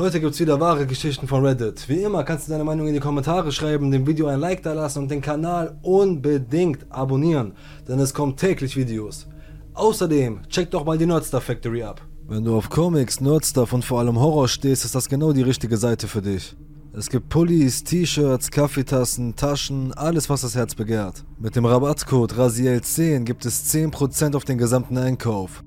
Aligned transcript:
Heute 0.00 0.18
gibt's 0.18 0.40
wieder 0.40 0.58
wahre 0.58 0.86
Geschichten 0.86 1.28
von 1.28 1.44
Reddit. 1.44 1.86
Wie 1.86 2.00
immer 2.00 2.24
kannst 2.24 2.48
du 2.48 2.52
deine 2.52 2.64
Meinung 2.64 2.86
in 2.86 2.94
die 2.94 3.00
Kommentare 3.00 3.52
schreiben, 3.52 3.90
dem 3.90 4.06
Video 4.06 4.28
ein 4.28 4.40
Like 4.40 4.62
da 4.62 4.72
lassen 4.72 5.00
und 5.00 5.10
den 5.10 5.20
Kanal 5.20 5.78
unbedingt 5.82 6.86
abonnieren, 6.88 7.52
denn 7.86 7.98
es 7.98 8.14
kommen 8.14 8.34
täglich 8.34 8.78
Videos. 8.78 9.26
Außerdem 9.74 10.40
check 10.48 10.70
doch 10.70 10.86
mal 10.86 10.96
die 10.96 11.04
Nerdstar 11.04 11.42
Factory 11.42 11.82
ab. 11.82 12.00
Wenn 12.26 12.44
du 12.44 12.56
auf 12.56 12.70
Comics, 12.70 13.20
Nerdstuff 13.20 13.74
und 13.74 13.84
vor 13.84 13.98
allem 14.00 14.18
Horror 14.18 14.48
stehst, 14.48 14.86
ist 14.86 14.94
das 14.94 15.06
genau 15.06 15.34
die 15.34 15.42
richtige 15.42 15.76
Seite 15.76 16.08
für 16.08 16.22
dich. 16.22 16.56
Es 16.94 17.10
gibt 17.10 17.28
Pullis, 17.28 17.84
T-Shirts, 17.84 18.50
Kaffeetassen, 18.50 19.36
Taschen, 19.36 19.92
alles 19.92 20.30
was 20.30 20.40
das 20.40 20.54
Herz 20.54 20.74
begehrt. 20.74 21.26
Mit 21.38 21.56
dem 21.56 21.66
Rabattcode 21.66 22.32
RASIEL10 22.32 23.24
gibt 23.24 23.44
es 23.44 23.70
10% 23.70 24.34
auf 24.34 24.46
den 24.46 24.56
gesamten 24.56 24.96
Einkauf. 24.96 25.62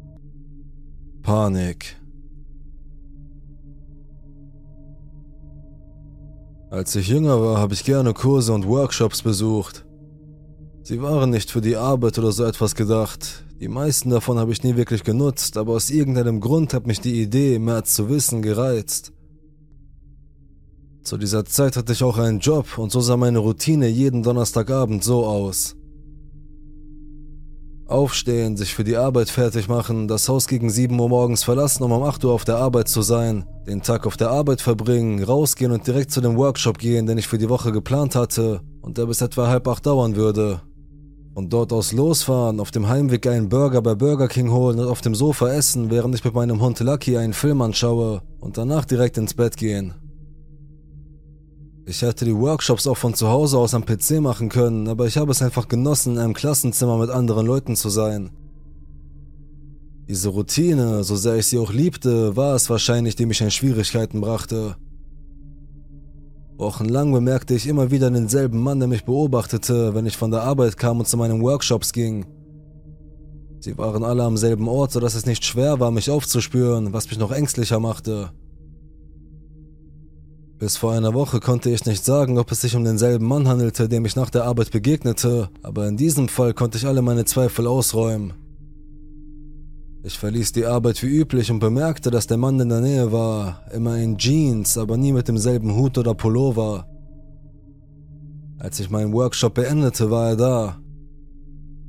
Panik. 1.22 1.98
Als 6.74 6.96
ich 6.96 7.08
jünger 7.08 7.40
war, 7.40 7.60
habe 7.60 7.76
ich 7.76 7.84
gerne 7.84 8.16
Kurse 8.16 8.52
und 8.52 8.68
Workshops 8.68 9.22
besucht. 9.22 9.86
Sie 10.82 11.04
waren 11.04 11.30
nicht 11.30 11.52
für 11.52 11.62
die 11.62 11.76
Arbeit 11.76 12.18
oder 12.18 12.32
so 12.32 12.46
etwas 12.46 12.74
gedacht. 12.74 13.46
Die 13.60 13.68
meisten 13.68 14.10
davon 14.10 14.40
habe 14.40 14.52
ich 14.52 14.64
nie 14.64 14.76
wirklich 14.76 15.04
genutzt, 15.04 15.56
aber 15.58 15.74
aus 15.74 15.92
irgendeinem 15.92 16.40
Grund 16.40 16.74
hat 16.74 16.88
mich 16.88 17.00
die 17.00 17.22
Idee, 17.22 17.60
mehr 17.60 17.84
zu 17.84 18.10
wissen, 18.10 18.42
gereizt. 18.42 19.14
Zu 21.04 21.20
dieser 21.20 21.46
Zeit 21.46 21.78
hatte 21.78 21.94
ich 21.94 22.04
auch 22.04 22.18
einen 22.18 22.40
Job 22.40 22.80
und 22.80 22.92
so 22.92 23.02
sah 23.02 23.18
meine 23.18 23.38
Routine 23.38 23.88
jeden 23.88 24.24
Donnerstagabend 24.24 25.04
so 25.04 25.28
aus. 25.28 25.76
Aufstehen, 27.94 28.58
sich 28.58 28.74
für 28.74 28.84
die 28.84 28.98
Arbeit 28.98 29.30
fertig 29.30 29.70
machen, 29.70 30.08
das 30.08 30.28
Haus 30.28 30.48
gegen 30.48 30.70
7 30.70 31.00
Uhr 31.00 31.10
morgens 31.10 31.44
verlassen, 31.44 31.84
um 31.84 31.92
um 31.92 32.02
8 32.02 32.26
Uhr 32.26 32.34
auf 32.34 32.44
der 32.44 32.58
Arbeit 32.58 32.90
zu 32.90 33.04
sein, 33.04 33.46
den 33.68 33.84
Tag 33.84 34.08
auf 34.08 34.18
der 34.18 34.32
Arbeit 34.32 34.62
verbringen, 34.62 35.24
rausgehen 35.24 35.72
und 35.72 35.86
direkt 35.86 36.12
zu 36.12 36.20
dem 36.20 36.36
Workshop 36.36 36.80
gehen, 36.80 37.06
den 37.06 37.20
ich 37.20 37.28
für 37.28 37.38
die 37.38 37.50
Woche 37.50 37.72
geplant 37.72 38.16
hatte 38.16 38.62
und 38.82 38.98
der 38.98 39.06
bis 39.06 39.22
etwa 39.22 39.48
halb 39.48 39.68
acht 39.68 39.86
dauern 39.86 40.16
würde. 40.16 40.62
Und 41.36 41.54
dort 41.54 41.72
aus 41.72 41.94
losfahren, 41.94 42.60
auf 42.60 42.72
dem 42.72 42.90
Heimweg 42.90 43.28
einen 43.28 43.50
Burger 43.50 43.82
bei 43.82 43.96
Burger 43.96 44.28
King 44.28 44.52
holen 44.52 44.80
und 44.80 44.88
auf 44.88 45.02
dem 45.02 45.14
Sofa 45.14 45.50
essen, 45.50 45.92
während 45.92 46.16
ich 46.16 46.26
mit 46.26 46.34
meinem 46.34 46.62
Hund 46.62 46.80
Lucky 46.80 47.18
einen 47.18 47.34
Film 47.34 47.62
anschaue 47.62 48.24
und 48.40 48.58
danach 48.58 48.86
direkt 48.86 49.18
ins 49.18 49.36
Bett 49.36 49.56
gehen. 49.56 49.94
Ich 51.86 52.02
hätte 52.02 52.24
die 52.24 52.36
Workshops 52.36 52.88
auch 52.88 52.96
von 52.96 53.14
zu 53.14 53.28
Hause 53.28 53.58
aus 53.58 53.74
am 53.74 53.86
PC 53.86 54.22
machen 54.22 54.48
können, 54.48 54.88
aber 54.88 55.06
ich 55.06 55.18
habe 55.18 55.32
es 55.32 55.42
einfach 55.42 55.68
genossen, 55.68 56.14
in 56.14 56.20
einem 56.20 56.34
Klassenzimmer 56.34 56.98
mit 56.98 57.10
anderen 57.10 57.46
Leuten 57.46 57.76
zu 57.76 57.90
sein. 57.90 58.32
Diese 60.08 60.30
Routine, 60.30 61.04
so 61.04 61.18
sehr 61.18 61.36
ich 61.36 61.48
sie 61.48 61.58
auch 61.58 61.74
liebte, 61.74 62.38
war 62.38 62.56
es 62.56 62.70
wahrscheinlich, 62.70 63.16
die 63.16 63.26
mich 63.26 63.42
in 63.42 63.52
Schwierigkeiten 63.52 64.22
brachte. 64.22 64.78
Wochenlang 66.58 67.12
bemerkte 67.12 67.54
ich 67.54 67.68
immer 67.68 67.92
wieder 67.92 68.10
denselben 68.10 68.62
Mann, 68.62 68.80
der 68.80 68.88
mich 68.88 69.04
beobachtete, 69.04 69.94
wenn 69.94 70.06
ich 70.06 70.16
von 70.16 70.32
der 70.32 70.44
Arbeit 70.44 70.78
kam 70.78 71.00
und 71.00 71.08
zu 71.08 71.18
meinen 71.18 71.42
Workshops 71.42 71.92
ging. 71.92 72.26
Sie 73.60 73.78
waren 73.78 74.04
alle 74.04 74.24
am 74.24 74.38
selben 74.38 74.70
Ort, 74.70 74.92
sodass 74.92 75.16
es 75.16 75.26
nicht 75.26 75.44
schwer 75.44 75.82
war, 75.82 75.92
mich 75.92 76.10
aufzuspüren, 76.10 76.94
was 76.94 77.10
mich 77.10 77.18
noch 77.18 77.32
ängstlicher 77.32 77.80
machte. 77.80 78.32
Bis 80.64 80.78
vor 80.78 80.94
einer 80.94 81.14
Woche 81.14 81.42
konnte 81.42 81.70
ich 81.70 81.86
nicht 81.86 82.06
sagen, 82.06 82.38
ob 82.38 82.50
es 82.50 82.62
sich 82.62 82.74
um 82.78 82.86
denselben 82.86 83.28
Mann 83.28 83.50
handelte, 83.50 83.90
dem 83.90 84.06
ich 84.06 84.16
nach 84.16 84.30
der 84.30 84.46
Arbeit 84.46 84.72
begegnete, 84.72 85.50
aber 85.62 85.90
in 85.90 85.98
diesem 85.98 86.30
Fall 86.30 86.54
konnte 86.54 86.78
ich 86.78 86.88
alle 86.88 87.02
meine 87.02 87.26
Zweifel 87.26 87.68
ausräumen. 87.68 88.32
Ich 90.04 90.18
verließ 90.18 90.54
die 90.54 90.66
Arbeit 90.66 91.04
wie 91.04 91.08
üblich 91.08 91.52
und 91.52 91.60
bemerkte, 91.60 92.12
dass 92.12 92.28
der 92.28 92.38
Mann 92.38 92.62
in 92.62 92.70
der 92.70 92.80
Nähe 92.80 93.12
war, 93.12 93.60
immer 93.74 93.98
in 93.98 94.18
Jeans, 94.18 94.78
aber 94.78 94.96
nie 94.96 95.12
mit 95.12 95.28
demselben 95.28 95.76
Hut 95.76 95.98
oder 95.98 96.14
Pullover. 96.14 96.88
Als 98.58 98.80
ich 98.80 98.90
meinen 98.90 99.12
Workshop 99.12 99.56
beendete, 99.56 100.12
war 100.12 100.30
er 100.30 100.38
da. 100.38 100.82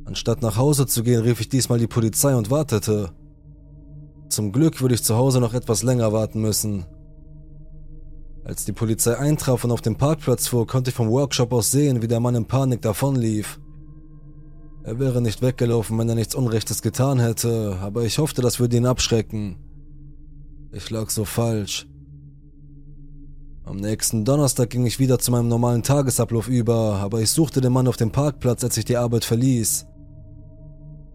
Anstatt 0.04 0.42
nach 0.42 0.56
Hause 0.56 0.86
zu 0.86 1.04
gehen, 1.04 1.22
rief 1.22 1.40
ich 1.40 1.48
diesmal 1.48 1.78
die 1.78 1.86
Polizei 1.86 2.34
und 2.34 2.50
wartete. 2.50 3.12
Zum 4.30 4.50
Glück 4.50 4.80
würde 4.80 4.96
ich 4.96 5.04
zu 5.04 5.14
Hause 5.14 5.38
noch 5.38 5.54
etwas 5.54 5.84
länger 5.84 6.12
warten 6.12 6.40
müssen. 6.40 6.86
Als 8.44 8.66
die 8.66 8.72
Polizei 8.72 9.16
eintraf 9.16 9.64
und 9.64 9.70
auf 9.70 9.80
dem 9.80 9.96
Parkplatz 9.96 10.48
fuhr, 10.48 10.66
konnte 10.66 10.90
ich 10.90 10.96
vom 10.96 11.08
Workshop 11.08 11.52
aus 11.52 11.70
sehen, 11.70 12.02
wie 12.02 12.08
der 12.08 12.20
Mann 12.20 12.34
in 12.34 12.44
Panik 12.44 12.82
davonlief. 12.82 13.58
Er 14.82 14.98
wäre 14.98 15.22
nicht 15.22 15.40
weggelaufen, 15.40 15.98
wenn 15.98 16.10
er 16.10 16.14
nichts 16.14 16.34
Unrechtes 16.34 16.82
getan 16.82 17.18
hätte, 17.18 17.78
aber 17.80 18.04
ich 18.04 18.18
hoffte, 18.18 18.42
das 18.42 18.60
würde 18.60 18.76
ihn 18.76 18.84
abschrecken. 18.84 19.56
Ich 20.72 20.90
lag 20.90 21.08
so 21.08 21.24
falsch. 21.24 21.86
Am 23.64 23.78
nächsten 23.78 24.26
Donnerstag 24.26 24.68
ging 24.68 24.84
ich 24.84 24.98
wieder 24.98 25.18
zu 25.18 25.30
meinem 25.30 25.48
normalen 25.48 25.82
Tagesablauf 25.82 26.48
über, 26.48 26.96
aber 26.96 27.22
ich 27.22 27.30
suchte 27.30 27.62
den 27.62 27.72
Mann 27.72 27.88
auf 27.88 27.96
dem 27.96 28.10
Parkplatz, 28.10 28.62
als 28.62 28.76
ich 28.76 28.84
die 28.84 28.98
Arbeit 28.98 29.24
verließ. 29.24 29.86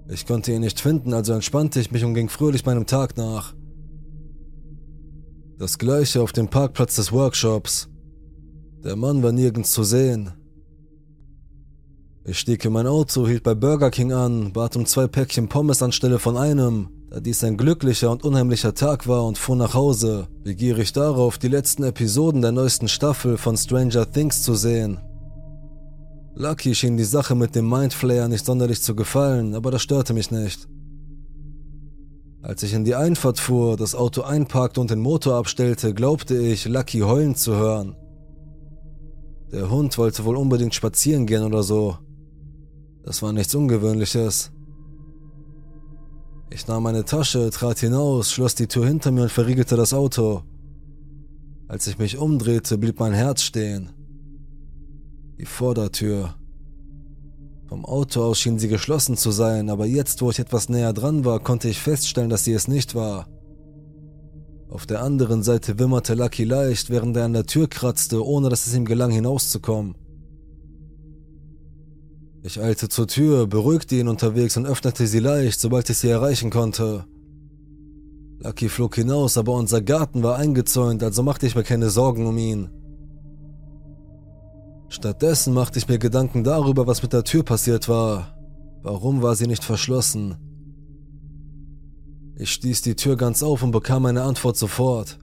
Ich 0.07 0.25
konnte 0.25 0.51
ihn 0.51 0.61
nicht 0.61 0.81
finden, 0.81 1.13
also 1.13 1.34
entspannte 1.34 1.79
ich 1.79 1.91
mich 1.91 2.03
und 2.03 2.16
ging 2.16 2.29
fröhlich 2.29 2.66
meinem 2.66 2.88
Tag 2.88 3.17
nach. 3.17 3.53
Das 5.59 5.78
gleiche 5.78 6.22
auf 6.22 6.31
dem 6.31 6.47
Parkplatz 6.47 6.96
des 6.96 7.12
Workshops. 7.12 7.90
Der 8.81 8.96
Mann 8.96 9.22
war 9.22 9.34
nirgends 9.34 9.74
zu 9.74 9.84
sehen. 9.84 10.31
Ich 12.24 12.40
stieg 12.40 12.64
in 12.64 12.72
mein 12.72 12.88
Auto, 12.88 13.28
hielt 13.28 13.44
bei 13.44 13.56
Burger 13.56 13.92
King 13.92 14.14
an, 14.14 14.53
bat 14.53 14.78
um 14.78 14.86
zwei 14.86 15.08
Päckchen 15.08 15.50
Pommes 15.50 15.84
anstelle 15.84 16.18
von 16.18 16.38
einem, 16.38 16.88
da 17.09 17.20
dies 17.20 17.44
ein 17.44 17.58
glücklicher 17.58 18.09
und 18.09 18.24
unheimlicher 18.24 18.74
Tag 18.74 19.06
war 19.06 19.25
und 19.25 19.38
fuhr 19.38 19.58
nach 19.58 19.74
Hause, 19.74 20.30
begierig 20.46 20.94
darauf, 20.94 21.38
die 21.38 21.50
letzten 21.50 21.84
Episoden 21.84 22.41
der 22.41 22.53
neuesten 22.53 22.88
Staffel 22.88 23.36
von 23.38 23.58
Stranger 23.58 24.09
Things 24.09 24.41
zu 24.44 24.56
sehen. 24.56 25.02
Lucky 26.36 26.74
schien 26.74 26.96
die 26.96 27.03
Sache 27.03 27.36
mit 27.36 27.53
dem 27.53 27.68
Mindflayer 27.68 28.30
nicht 28.30 28.46
sonderlich 28.46 28.81
zu 28.81 28.96
gefallen, 28.96 29.53
aber 29.56 29.72
das 29.72 29.81
störte 29.81 30.14
mich 30.14 30.31
nicht. 30.31 30.70
Als 32.42 32.64
ich 32.64 32.74
in 32.74 32.86
die 32.86 32.96
Einfahrt 32.96 33.40
fuhr, 33.40 33.76
das 33.76 33.96
Auto 33.96 34.22
einparkte 34.22 34.80
und 34.80 34.90
den 34.90 35.00
Motor 35.00 35.36
abstellte, 35.36 35.94
glaubte 35.94 36.38
ich, 36.38 36.66
Lucky 36.66 37.00
heulen 37.00 37.36
zu 37.36 37.56
hören. 37.56 37.96
Der 39.52 39.70
Hund 39.70 39.98
wollte 39.98 40.24
wohl 40.24 40.38
unbedingt 40.38 40.74
spazieren 40.74 41.26
gehen 41.26 41.44
oder 41.44 41.64
so. 41.64 41.98
Das 43.04 43.22
war 43.22 43.34
nichts 43.34 43.54
Ungewöhnliches. 43.56 44.52
Ich 46.52 46.68
nahm 46.68 46.84
meine 46.84 47.06
Tasche, 47.06 47.50
trat 47.50 47.80
hinaus, 47.80 48.32
schloss 48.32 48.56
die 48.56 48.68
Tür 48.68 48.88
hinter 48.88 49.12
mir 49.12 49.24
und 49.24 49.32
verriegelte 49.32 49.76
das 49.76 49.94
Auto. 49.94 50.44
Als 51.68 51.88
ich 51.88 52.00
mich 52.00 52.18
umdrehte, 52.18 52.78
blieb 52.78 53.00
mein 53.00 53.14
Herz 53.14 53.42
stehen. 53.42 53.92
Die 55.38 55.46
Vordertür. 55.46 56.39
Vom 57.69 57.85
Auto 57.85 58.24
aus 58.24 58.40
schien 58.40 58.57
sie 58.57 58.68
geschlossen 58.68 59.16
zu 59.16 59.30
sein, 59.30 59.69
aber 59.69 59.85
jetzt, 59.85 60.24
wo 60.24 60.31
ich 60.31 60.40
etwas 60.40 60.69
näher 60.69 60.91
dran 60.91 61.24
war, 61.24 61.40
konnte 61.40 61.69
ich 61.69 61.80
feststellen, 61.80 62.31
dass 62.31 62.44
sie 62.44 62.53
es 62.53 62.68
nicht 62.68 62.96
war. 62.96 63.28
Auf 64.69 64.88
der 64.88 65.03
anderen 65.03 65.44
Seite 65.44 65.78
wimmerte 65.78 66.16
Lucky 66.16 66.46
leicht, 66.46 66.90
während 66.90 67.16
er 67.16 67.25
an 67.25 67.34
der 67.34 67.46
Tür 67.46 67.68
kratzte, 67.68 68.25
ohne 68.25 68.50
dass 68.50 68.66
es 68.66 68.74
ihm 68.74 68.85
gelang, 68.85 69.12
hinauszukommen. 69.12 69.94
Ich 72.41 72.59
eilte 72.59 72.90
zur 72.90 73.06
Tür, 73.06 73.46
beruhigte 73.46 73.97
ihn 73.97 74.08
unterwegs 74.08 74.58
und 74.58 74.66
öffnete 74.66 75.06
sie 75.06 75.19
leicht, 75.19 75.59
sobald 75.59 75.91
ich 75.91 76.00
sie 76.00 76.09
erreichen 76.09 76.50
konnte. 76.50 77.06
Lucky 78.40 78.69
flog 78.69 78.96
hinaus, 78.96 79.38
aber 79.38 79.53
unser 79.53 79.84
Garten 79.84 80.24
war 80.24 80.38
eingezäunt, 80.38 81.03
also 81.03 81.22
machte 81.22 81.46
ich 81.46 81.53
mir 81.53 81.63
keine 81.63 81.91
Sorgen 81.91 82.25
um 82.25 82.38
ihn. 82.40 82.69
Stattdessen 84.90 85.54
machte 85.54 85.78
ich 85.78 85.88
mir 85.88 86.00
Gedanken 86.00 86.44
darüber, 86.44 86.88
was 86.88 87.04
mit 87.04 87.14
der 87.14 87.24
Tür 87.24 87.44
passiert 87.44 87.88
war. 87.88 88.36
Warum 88.82 89.22
war 89.22 89.36
sie 89.36 89.46
nicht 89.46 89.64
verschlossen? 89.64 90.36
Ich 92.36 92.52
stieß 92.52 92.82
die 92.82 92.96
Tür 92.96 93.16
ganz 93.16 93.44
auf 93.44 93.62
und 93.62 93.72
bekam 93.72 94.06
eine 94.06 94.24
Antwort 94.24 94.58
sofort. 94.58 95.20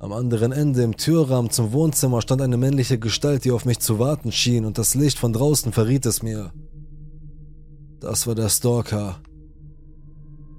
Am 0.00 0.12
anderen 0.12 0.50
Ende 0.52 0.82
im 0.82 0.96
Türrahmen 0.96 1.50
zum 1.50 1.72
Wohnzimmer 1.72 2.20
stand 2.22 2.42
eine 2.42 2.56
männliche 2.56 2.98
Gestalt, 2.98 3.44
die 3.44 3.52
auf 3.52 3.64
mich 3.64 3.78
zu 3.78 3.98
warten 3.98 4.32
schien, 4.32 4.64
und 4.64 4.78
das 4.78 4.94
Licht 4.94 5.18
von 5.18 5.32
draußen 5.32 5.72
verriet 5.72 6.04
es 6.04 6.22
mir. 6.22 6.52
Das 8.00 8.26
war 8.26 8.34
der 8.34 8.48
Stalker. 8.48 9.20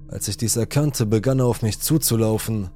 Als 0.08 0.28
ich 0.28 0.36
dies 0.36 0.56
erkannte, 0.56 1.06
begann 1.06 1.40
er 1.40 1.46
auf 1.46 1.62
mich 1.62 1.80
zuzulaufen. 1.80 2.70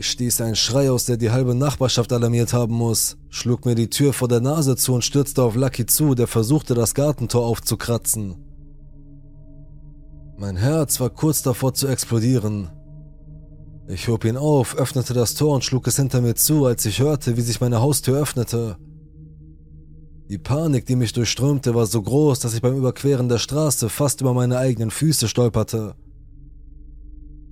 Ich 0.00 0.10
stieß 0.10 0.42
einen 0.42 0.54
Schrei 0.54 0.92
aus, 0.92 1.06
der 1.06 1.16
die 1.16 1.32
halbe 1.32 1.56
Nachbarschaft 1.56 2.12
alarmiert 2.12 2.52
haben 2.52 2.72
muss, 2.72 3.16
schlug 3.30 3.66
mir 3.66 3.74
die 3.74 3.90
Tür 3.90 4.12
vor 4.12 4.28
der 4.28 4.40
Nase 4.40 4.76
zu 4.76 4.94
und 4.94 5.02
stürzte 5.02 5.42
auf 5.42 5.56
Lucky 5.56 5.86
zu, 5.86 6.14
der 6.14 6.28
versuchte, 6.28 6.74
das 6.74 6.94
Gartentor 6.94 7.44
aufzukratzen. 7.44 8.36
Mein 10.36 10.56
Herz 10.56 11.00
war 11.00 11.10
kurz 11.10 11.42
davor 11.42 11.74
zu 11.74 11.88
explodieren. 11.88 12.70
Ich 13.88 14.06
hob 14.06 14.24
ihn 14.24 14.36
auf, 14.36 14.76
öffnete 14.76 15.14
das 15.14 15.34
Tor 15.34 15.56
und 15.56 15.64
schlug 15.64 15.88
es 15.88 15.96
hinter 15.96 16.20
mir 16.20 16.36
zu, 16.36 16.64
als 16.64 16.86
ich 16.86 17.00
hörte, 17.00 17.36
wie 17.36 17.40
sich 17.40 17.60
meine 17.60 17.80
Haustür 17.80 18.20
öffnete. 18.20 18.76
Die 20.28 20.38
Panik, 20.38 20.86
die 20.86 20.94
mich 20.94 21.12
durchströmte, 21.12 21.74
war 21.74 21.86
so 21.86 22.00
groß, 22.00 22.38
dass 22.38 22.54
ich 22.54 22.62
beim 22.62 22.76
Überqueren 22.76 23.28
der 23.28 23.38
Straße 23.38 23.88
fast 23.88 24.20
über 24.20 24.32
meine 24.32 24.58
eigenen 24.58 24.92
Füße 24.92 25.26
stolperte. 25.26 25.96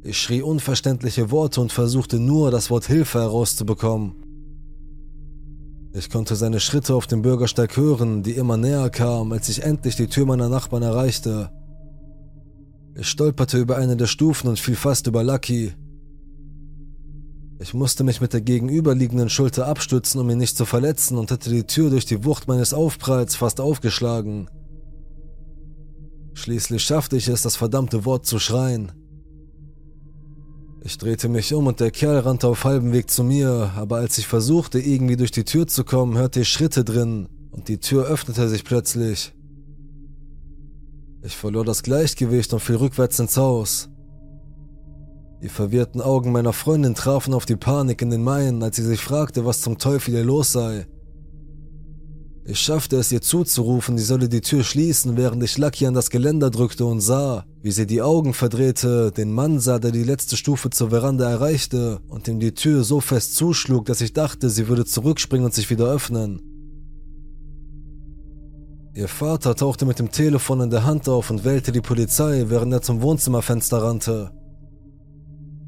Ich 0.09 0.23
schrie 0.23 0.41
unverständliche 0.41 1.33
Worte 1.33 1.61
und 1.61 1.73
versuchte 1.73 2.21
nur, 2.21 2.53
das 2.53 2.71
Wort 2.71 2.87
Hilfe 2.87 3.19
herauszubekommen. 3.19 4.15
Ich 5.95 6.11
konnte 6.11 6.37
seine 6.37 6.61
Schritte 6.61 6.95
auf 6.95 7.09
dem 7.09 7.23
Bürgersteig 7.23 7.77
hören, 7.77 8.23
die 8.23 8.37
immer 8.37 8.57
näher 8.57 8.89
kamen, 8.89 9.33
als 9.33 9.49
ich 9.49 9.65
endlich 9.65 9.97
die 9.97 10.07
Tür 10.07 10.25
meiner 10.27 10.49
Nachbarn 10.49 10.85
erreichte. 10.85 11.51
Ich 12.95 13.09
stolperte 13.09 13.59
über 13.59 13.79
eine 13.79 13.97
der 13.97 14.07
Stufen 14.07 14.47
und 14.47 14.61
fiel 14.61 14.77
fast 14.77 15.09
über 15.09 15.25
Lucky. 15.25 15.75
Ich 17.59 17.75
musste 17.75 18.05
mich 18.05 18.21
mit 18.21 18.33
der 18.33 18.43
gegenüberliegenden 18.43 19.29
Schulter 19.29 19.67
abstützen, 19.67 20.21
um 20.21 20.31
ihn 20.31 20.39
nicht 20.39 20.57
zu 20.57 20.67
verletzen 20.67 21.19
und 21.19 21.33
hatte 21.33 21.51
die 21.51 21.65
Tür 21.65 21.91
durch 21.91 22.05
die 22.05 22.25
Wucht 22.25 22.47
meines 22.47 22.73
Aufpralls 22.73 23.35
fast 23.35 23.61
aufgeschlagen. 23.61 24.49
Schließlich 26.35 26.85
schaffte 26.85 27.17
ich 27.17 27.27
es, 27.27 27.43
das 27.43 27.57
verdammte 27.57 28.05
Wort 28.05 28.25
zu 28.25 28.39
schreien. 28.39 28.93
Ich 30.87 30.99
drehte 30.99 31.29
mich 31.29 31.53
um 31.53 31.67
und 31.67 31.81
der 31.81 31.91
Kerl 31.91 32.21
rannte 32.21 32.47
auf 32.47 32.63
halbem 32.63 32.93
Weg 32.93 33.11
zu 33.11 33.25
mir, 33.25 33.73
aber 33.75 33.97
als 33.97 34.19
ich 34.19 34.29
versuchte, 34.29 34.79
irgendwie 34.79 35.17
durch 35.17 35.33
die 35.33 35.43
Tür 35.43 35.67
zu 35.67 35.83
kommen, 35.83 36.17
hörte 36.17 36.43
ich 36.43 36.49
Schritte 36.49 36.85
drin 36.85 37.29
und 37.51 37.67
die 37.67 37.79
Tür 37.79 38.07
öffnete 38.07 38.49
sich 38.49 38.63
plötzlich. 38.63 39.35
Ich 41.25 41.37
verlor 41.37 41.65
das 41.65 41.83
Gleichgewicht 41.83 42.53
und 42.53 42.61
fiel 42.61 42.77
rückwärts 42.77 43.19
ins 43.19 43.37
Haus. 43.37 43.89
Die 45.43 45.49
verwirrten 45.49 46.01
Augen 46.01 46.31
meiner 46.31 46.53
Freundin 46.53 46.95
trafen 46.95 47.35
auf 47.35 47.47
die 47.47 47.57
Panik 47.57 48.01
in 48.01 48.11
den 48.11 48.23
meinen, 48.23 48.63
als 48.63 48.77
sie 48.77 48.85
sich 48.85 49.01
fragte, 49.01 49.45
was 49.45 49.63
zum 49.63 49.79
Teufel 49.79 50.15
ihr 50.15 50.25
los 50.25 50.53
sei. 50.53 50.87
Ich 52.49 52.61
schaffte 52.61 52.97
es 52.97 53.11
ihr 53.11 53.21
zuzurufen, 53.21 53.99
sie 53.99 54.05
solle 54.05 54.29
die 54.29 54.41
Tür 54.41 54.63
schließen, 54.63 55.17
während 55.17 55.43
ich 55.43 55.59
Lucky 55.59 55.85
an 55.85 55.95
das 55.95 56.11
Geländer 56.11 56.49
drückte 56.49 56.85
und 56.85 57.01
sah, 57.01 57.45
wie 57.61 57.73
sie 57.73 57.89
die 57.89 58.03
Augen 58.03 58.35
verdrehte, 58.35 59.11
den 59.11 59.33
Mann 59.33 59.59
sah, 59.59 59.81
der 59.81 59.91
die 59.91 60.05
letzte 60.05 60.37
Stufe 60.37 60.71
zur 60.71 60.91
Veranda 60.91 61.29
erreichte 61.29 61.99
und 62.09 62.29
ihm 62.29 62.39
die 62.39 62.55
Tür 62.55 62.85
so 62.85 63.01
fest 63.01 63.35
zuschlug, 63.35 63.87
dass 63.87 64.01
ich 64.01 64.13
dachte, 64.13 64.49
sie 64.49 64.69
würde 64.69 64.85
zurückspringen 64.85 65.45
und 65.45 65.55
sich 65.55 65.71
wieder 65.71 65.87
öffnen. 65.87 66.41
Ihr 68.95 69.09
Vater 69.09 69.57
tauchte 69.57 69.85
mit 69.85 69.99
dem 69.99 70.13
Telefon 70.13 70.61
in 70.61 70.71
der 70.71 70.85
Hand 70.85 71.09
auf 71.09 71.31
und 71.31 71.45
wählte 71.45 71.73
die 71.73 71.81
Polizei, 71.81 72.45
während 72.47 72.73
er 72.73 72.81
zum 72.81 73.03
Wohnzimmerfenster 73.03 73.83
rannte. 73.83 74.31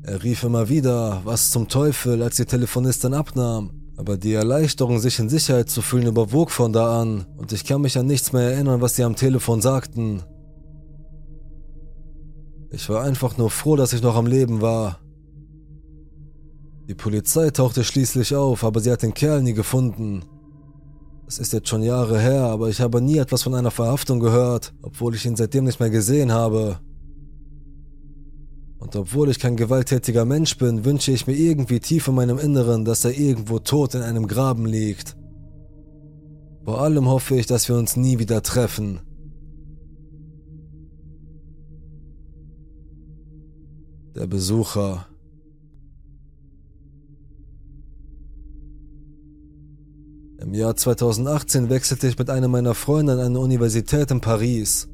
Er 0.05 0.23
rief 0.23 0.45
immer 0.45 0.69
wieder, 0.69 1.23
was 1.25 1.51
zum 1.51 1.67
Teufel, 1.67 2.23
als 2.23 2.37
die 2.37 2.47
Telefonistin 2.47 3.15
abnahm. 3.15 3.78
Aber 3.99 4.17
die 4.17 4.33
Erleichterung, 4.33 5.01
sich 5.01 5.19
in 5.19 5.29
Sicherheit 5.29 5.69
zu 5.69 5.83
fühlen, 5.83 6.07
überwog 6.07 6.53
von 6.53 6.73
da 6.73 7.01
an 7.01 7.27
und 7.37 7.51
ich 7.53 7.65
kann 7.65 7.81
mich 7.81 7.99
an 7.99 8.07
nichts 8.07 8.33
mehr 8.33 8.53
erinnern, 8.53 8.81
was 8.81 8.95
sie 8.95 9.03
am 9.03 9.17
Telefon 9.17 9.61
sagten. 9.61 10.23
Ich 12.71 12.89
war 12.89 13.03
einfach 13.03 13.37
nur 13.39 13.51
froh, 13.51 13.75
dass 13.75 13.93
ich 13.93 14.01
noch 14.01 14.15
am 14.15 14.27
Leben 14.27 14.61
war. 14.61 15.01
Die 16.89 16.95
Polizei 16.95 17.51
tauchte 17.51 17.83
schließlich 17.83 18.37
auf, 18.37 18.63
aber 18.63 18.79
sie 18.79 18.93
hat 18.93 19.03
den 19.03 19.15
Kerl 19.15 19.43
nie 19.43 19.53
gefunden. 19.53 20.25
Es 21.27 21.39
ist 21.39 21.53
jetzt 21.53 21.69
schon 21.69 21.83
Jahre 21.83 22.21
her, 22.21 22.45
aber 22.45 22.69
ich 22.69 22.81
habe 22.81 23.03
nie 23.03 23.19
etwas 23.19 23.43
von 23.43 23.55
einer 23.57 23.73
Verhaftung 23.73 24.21
gehört, 24.21 24.75
obwohl 24.81 25.17
ich 25.17 25.27
ihn 25.27 25.35
seitdem 25.35 25.65
nicht 25.65 25.81
mehr 25.81 25.91
gesehen 25.91 26.31
habe. 26.31 26.79
Und 28.79 28.95
obwohl 28.95 29.29
ich 29.29 29.39
kein 29.39 29.57
gewalttätiger 29.57 30.25
Mensch 30.25 30.57
bin, 30.57 30.85
wünsche 30.85 31.11
ich 31.11 31.27
mir 31.27 31.35
irgendwie 31.35 31.81
tief 31.81 32.09
in 32.09 32.15
meinem 32.15 32.39
Inneren, 32.39 32.85
dass 32.85 33.05
er 33.05 33.17
irgendwo 33.17 33.59
tot 33.59 33.95
in 33.95 34.03
einem 34.03 34.29
Graben 34.29 34.67
liegt. 34.67 35.17
Vor 36.65 36.81
allem 36.81 37.09
hoffe 37.09 37.37
ich, 37.37 37.47
dass 37.47 37.69
wir 37.69 37.77
uns 37.77 37.97
nie 37.97 38.19
wieder 38.19 38.43
treffen. 38.43 39.01
Der 44.15 44.27
Besucher. 44.27 45.07
Im 50.41 50.55
Jahr 50.55 50.77
2018 50.77 51.69
wechselte 51.69 52.07
ich 52.07 52.19
mit 52.19 52.31
einer 52.31 52.49
meiner 52.49 52.75
Freunde 52.75 53.15
an 53.15 53.21
eine 53.21 53.41
Universität 53.41 54.11
in 54.11 54.21
Paris. 54.21 54.89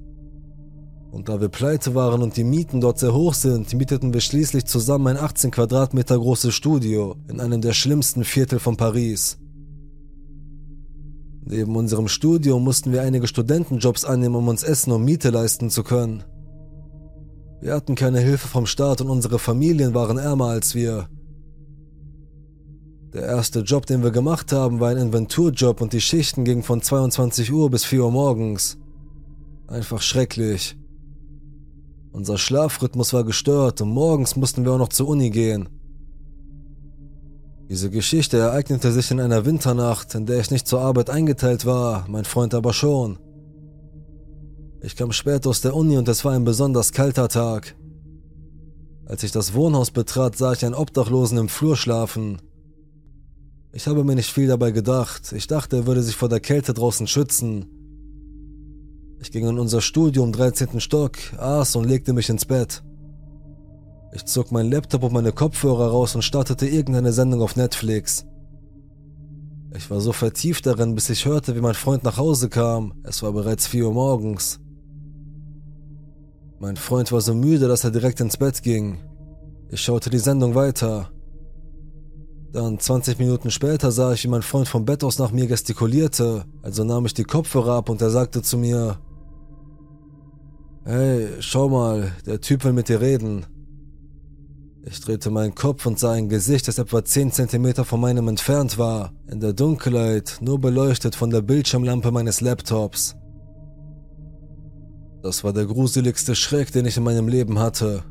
Und 1.14 1.28
da 1.28 1.40
wir 1.40 1.48
pleite 1.48 1.94
waren 1.94 2.22
und 2.22 2.36
die 2.36 2.42
Mieten 2.42 2.80
dort 2.80 2.98
sehr 2.98 3.14
hoch 3.14 3.34
sind, 3.34 3.72
mieteten 3.72 4.12
wir 4.12 4.20
schließlich 4.20 4.64
zusammen 4.64 5.06
ein 5.06 5.16
18 5.16 5.52
Quadratmeter 5.52 6.18
großes 6.18 6.52
Studio 6.52 7.14
in 7.28 7.40
einem 7.40 7.60
der 7.60 7.72
schlimmsten 7.72 8.24
Viertel 8.24 8.58
von 8.58 8.76
Paris. 8.76 9.38
Neben 11.44 11.76
unserem 11.76 12.08
Studio 12.08 12.58
mussten 12.58 12.90
wir 12.90 13.02
einige 13.02 13.28
Studentenjobs 13.28 14.04
annehmen, 14.04 14.34
um 14.34 14.48
uns 14.48 14.64
Essen 14.64 14.90
und 14.90 15.04
Miete 15.04 15.30
leisten 15.30 15.70
zu 15.70 15.84
können. 15.84 16.24
Wir 17.60 17.74
hatten 17.74 17.94
keine 17.94 18.18
Hilfe 18.18 18.48
vom 18.48 18.66
Staat 18.66 19.00
und 19.00 19.08
unsere 19.08 19.38
Familien 19.38 19.94
waren 19.94 20.18
ärmer 20.18 20.48
als 20.48 20.74
wir. 20.74 21.08
Der 23.12 23.22
erste 23.22 23.60
Job, 23.60 23.86
den 23.86 24.02
wir 24.02 24.10
gemacht 24.10 24.50
haben, 24.50 24.80
war 24.80 24.90
ein 24.90 24.98
Inventurjob 24.98 25.80
und 25.80 25.92
die 25.92 26.00
Schichten 26.00 26.44
gingen 26.44 26.64
von 26.64 26.82
22 26.82 27.52
Uhr 27.52 27.70
bis 27.70 27.84
4 27.84 28.02
Uhr 28.02 28.10
morgens. 28.10 28.78
Einfach 29.68 30.02
schrecklich. 30.02 30.76
Unser 32.14 32.38
Schlafrhythmus 32.38 33.12
war 33.12 33.24
gestört 33.24 33.80
und 33.80 33.88
morgens 33.88 34.36
mussten 34.36 34.64
wir 34.64 34.70
auch 34.70 34.78
noch 34.78 34.90
zur 34.90 35.08
Uni 35.08 35.30
gehen. 35.30 35.68
Diese 37.68 37.90
Geschichte 37.90 38.38
ereignete 38.38 38.92
sich 38.92 39.10
in 39.10 39.18
einer 39.18 39.44
Winternacht, 39.44 40.14
in 40.14 40.24
der 40.24 40.38
ich 40.38 40.52
nicht 40.52 40.68
zur 40.68 40.80
Arbeit 40.80 41.10
eingeteilt 41.10 41.66
war, 41.66 42.06
mein 42.08 42.24
Freund 42.24 42.54
aber 42.54 42.72
schon. 42.72 43.18
Ich 44.80 44.94
kam 44.94 45.10
spät 45.10 45.44
aus 45.44 45.60
der 45.60 45.74
Uni 45.74 45.96
und 45.96 46.06
es 46.06 46.24
war 46.24 46.34
ein 46.34 46.44
besonders 46.44 46.92
kalter 46.92 47.28
Tag. 47.28 47.74
Als 49.06 49.24
ich 49.24 49.32
das 49.32 49.52
Wohnhaus 49.52 49.90
betrat, 49.90 50.36
sah 50.36 50.52
ich 50.52 50.64
einen 50.64 50.76
Obdachlosen 50.76 51.36
im 51.36 51.48
Flur 51.48 51.76
schlafen. 51.76 52.40
Ich 53.72 53.88
habe 53.88 54.04
mir 54.04 54.14
nicht 54.14 54.32
viel 54.32 54.46
dabei 54.46 54.70
gedacht. 54.70 55.32
Ich 55.32 55.48
dachte, 55.48 55.78
er 55.78 55.86
würde 55.88 56.04
sich 56.04 56.14
vor 56.14 56.28
der 56.28 56.38
Kälte 56.38 56.74
draußen 56.74 57.08
schützen. 57.08 57.73
Ich 59.24 59.32
ging 59.32 59.48
in 59.48 59.58
unser 59.58 59.80
Studio 59.80 60.22
im 60.22 60.32
13. 60.32 60.80
Stock, 60.80 61.16
aß 61.38 61.76
und 61.76 61.88
legte 61.88 62.12
mich 62.12 62.28
ins 62.28 62.44
Bett. 62.44 62.84
Ich 64.12 64.26
zog 64.26 64.52
meinen 64.52 64.70
Laptop 64.70 65.02
und 65.02 65.14
meine 65.14 65.32
Kopfhörer 65.32 65.88
raus 65.88 66.14
und 66.14 66.20
startete 66.20 66.66
irgendeine 66.66 67.10
Sendung 67.10 67.40
auf 67.40 67.56
Netflix. 67.56 68.26
Ich 69.74 69.90
war 69.90 70.02
so 70.02 70.12
vertieft 70.12 70.66
darin, 70.66 70.94
bis 70.94 71.08
ich 71.08 71.24
hörte, 71.24 71.56
wie 71.56 71.62
mein 71.62 71.72
Freund 71.72 72.04
nach 72.04 72.18
Hause 72.18 72.50
kam. 72.50 73.00
Es 73.02 73.22
war 73.22 73.32
bereits 73.32 73.66
4 73.66 73.86
Uhr 73.86 73.94
morgens. 73.94 74.60
Mein 76.60 76.76
Freund 76.76 77.10
war 77.10 77.22
so 77.22 77.34
müde, 77.34 77.66
dass 77.66 77.82
er 77.82 77.92
direkt 77.92 78.20
ins 78.20 78.36
Bett 78.36 78.62
ging. 78.62 78.98
Ich 79.70 79.80
schaute 79.80 80.10
die 80.10 80.18
Sendung 80.18 80.54
weiter. 80.54 81.08
Dann 82.52 82.78
20 82.78 83.18
Minuten 83.18 83.50
später 83.50 83.90
sah 83.90 84.12
ich, 84.12 84.22
wie 84.24 84.28
mein 84.28 84.42
Freund 84.42 84.68
vom 84.68 84.84
Bett 84.84 85.02
aus 85.02 85.18
nach 85.18 85.32
mir 85.32 85.46
gestikulierte, 85.46 86.44
also 86.62 86.84
nahm 86.84 87.06
ich 87.06 87.14
die 87.14 87.24
Kopfhörer 87.24 87.72
ab 87.72 87.88
und 87.88 88.02
er 88.02 88.10
sagte 88.10 88.42
zu 88.42 88.58
mir, 88.58 88.98
Hey, 90.86 91.28
schau 91.40 91.70
mal, 91.70 92.12
der 92.26 92.42
Typ 92.42 92.62
will 92.62 92.74
mit 92.74 92.90
dir 92.90 93.00
reden. 93.00 93.46
Ich 94.82 95.00
drehte 95.00 95.30
meinen 95.30 95.54
Kopf 95.54 95.86
und 95.86 95.98
sah 95.98 96.12
ein 96.12 96.28
Gesicht, 96.28 96.68
das 96.68 96.76
etwa 96.76 97.02
10 97.02 97.32
Zentimeter 97.32 97.86
von 97.86 98.02
meinem 98.02 98.28
entfernt 98.28 98.76
war, 98.76 99.14
in 99.30 99.40
der 99.40 99.54
Dunkelheit, 99.54 100.36
nur 100.42 100.60
beleuchtet 100.60 101.14
von 101.14 101.30
der 101.30 101.40
Bildschirmlampe 101.40 102.10
meines 102.10 102.42
Laptops. 102.42 103.16
Das 105.22 105.42
war 105.42 105.54
der 105.54 105.64
gruseligste 105.64 106.34
Schreck, 106.34 106.70
den 106.70 106.84
ich 106.84 106.98
in 106.98 107.02
meinem 107.02 107.28
Leben 107.28 107.58
hatte. 107.58 108.02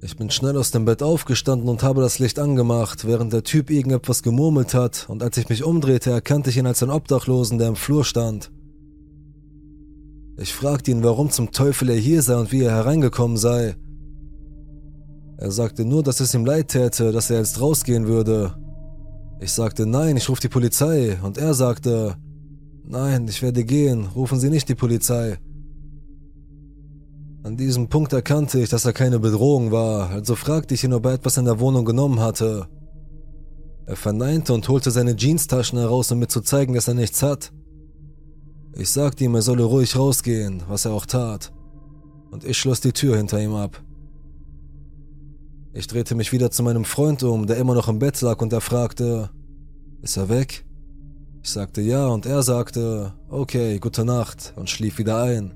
Ich 0.00 0.16
bin 0.16 0.30
schnell 0.30 0.56
aus 0.56 0.72
dem 0.72 0.84
Bett 0.84 1.00
aufgestanden 1.00 1.68
und 1.68 1.84
habe 1.84 2.00
das 2.00 2.18
Licht 2.18 2.40
angemacht, 2.40 3.06
während 3.06 3.32
der 3.32 3.44
Typ 3.44 3.70
irgendetwas 3.70 4.24
gemurmelt 4.24 4.74
hat, 4.74 5.08
und 5.08 5.22
als 5.22 5.36
ich 5.36 5.48
mich 5.48 5.62
umdrehte, 5.62 6.10
erkannte 6.10 6.50
ich 6.50 6.56
ihn 6.56 6.66
als 6.66 6.82
einen 6.82 6.90
Obdachlosen, 6.90 7.58
der 7.58 7.68
im 7.68 7.76
Flur 7.76 8.04
stand. 8.04 8.50
Ich 10.38 10.54
fragte 10.54 10.90
ihn, 10.90 11.02
warum 11.02 11.30
zum 11.30 11.50
Teufel 11.52 11.90
er 11.90 11.96
hier 11.96 12.22
sei 12.22 12.36
und 12.36 12.52
wie 12.52 12.62
er 12.62 12.72
hereingekommen 12.72 13.36
sei. 13.36 13.76
Er 15.36 15.50
sagte 15.50 15.84
nur, 15.84 16.02
dass 16.02 16.20
es 16.20 16.34
ihm 16.34 16.46
leid 16.46 16.68
täte, 16.68 17.12
dass 17.12 17.30
er 17.30 17.38
jetzt 17.38 17.60
rausgehen 17.60 18.06
würde. 18.06 18.54
Ich 19.40 19.52
sagte, 19.52 19.86
nein, 19.86 20.16
ich 20.16 20.28
rufe 20.28 20.40
die 20.40 20.48
Polizei. 20.48 21.18
Und 21.22 21.36
er 21.36 21.52
sagte, 21.52 22.16
nein, 22.84 23.26
ich 23.28 23.42
werde 23.42 23.64
gehen, 23.64 24.06
rufen 24.14 24.38
Sie 24.38 24.50
nicht 24.50 24.68
die 24.68 24.74
Polizei. 24.74 25.38
An 27.42 27.56
diesem 27.56 27.88
Punkt 27.88 28.12
erkannte 28.12 28.60
ich, 28.60 28.68
dass 28.68 28.84
er 28.84 28.92
keine 28.92 29.18
Bedrohung 29.18 29.72
war, 29.72 30.10
also 30.10 30.36
fragte 30.36 30.74
ich 30.74 30.84
ihn, 30.84 30.92
ob 30.92 31.06
er 31.06 31.14
etwas 31.14 31.38
in 31.38 31.44
der 31.44 31.58
Wohnung 31.58 31.84
genommen 31.84 32.20
hatte. 32.20 32.68
Er 33.84 33.96
verneinte 33.96 34.54
und 34.54 34.68
holte 34.68 34.92
seine 34.92 35.16
Jeanstaschen 35.16 35.78
heraus, 35.78 36.12
um 36.12 36.20
mir 36.20 36.28
zu 36.28 36.40
zeigen, 36.40 36.74
dass 36.74 36.86
er 36.86 36.94
nichts 36.94 37.20
hat. 37.20 37.52
Ich 38.74 38.90
sagte 38.90 39.24
ihm, 39.24 39.34
er 39.34 39.42
solle 39.42 39.64
ruhig 39.64 39.96
rausgehen, 39.96 40.62
was 40.66 40.86
er 40.86 40.92
auch 40.92 41.06
tat. 41.06 41.52
Und 42.30 42.44
ich 42.44 42.56
schloss 42.56 42.80
die 42.80 42.92
Tür 42.92 43.16
hinter 43.16 43.40
ihm 43.40 43.54
ab. 43.54 43.82
Ich 45.74 45.86
drehte 45.86 46.14
mich 46.14 46.32
wieder 46.32 46.50
zu 46.50 46.62
meinem 46.62 46.84
Freund 46.84 47.22
um, 47.22 47.46
der 47.46 47.56
immer 47.56 47.74
noch 47.74 47.88
im 47.88 47.98
Bett 47.98 48.20
lag, 48.20 48.40
und 48.40 48.52
er 48.52 48.60
fragte, 48.60 49.30
ist 50.00 50.16
er 50.16 50.28
weg? 50.28 50.64
Ich 51.42 51.50
sagte 51.50 51.80
ja, 51.80 52.06
und 52.06 52.24
er 52.24 52.42
sagte, 52.42 53.14
okay, 53.28 53.78
gute 53.78 54.04
Nacht, 54.04 54.54
und 54.56 54.70
schlief 54.70 54.98
wieder 54.98 55.22
ein. 55.22 55.54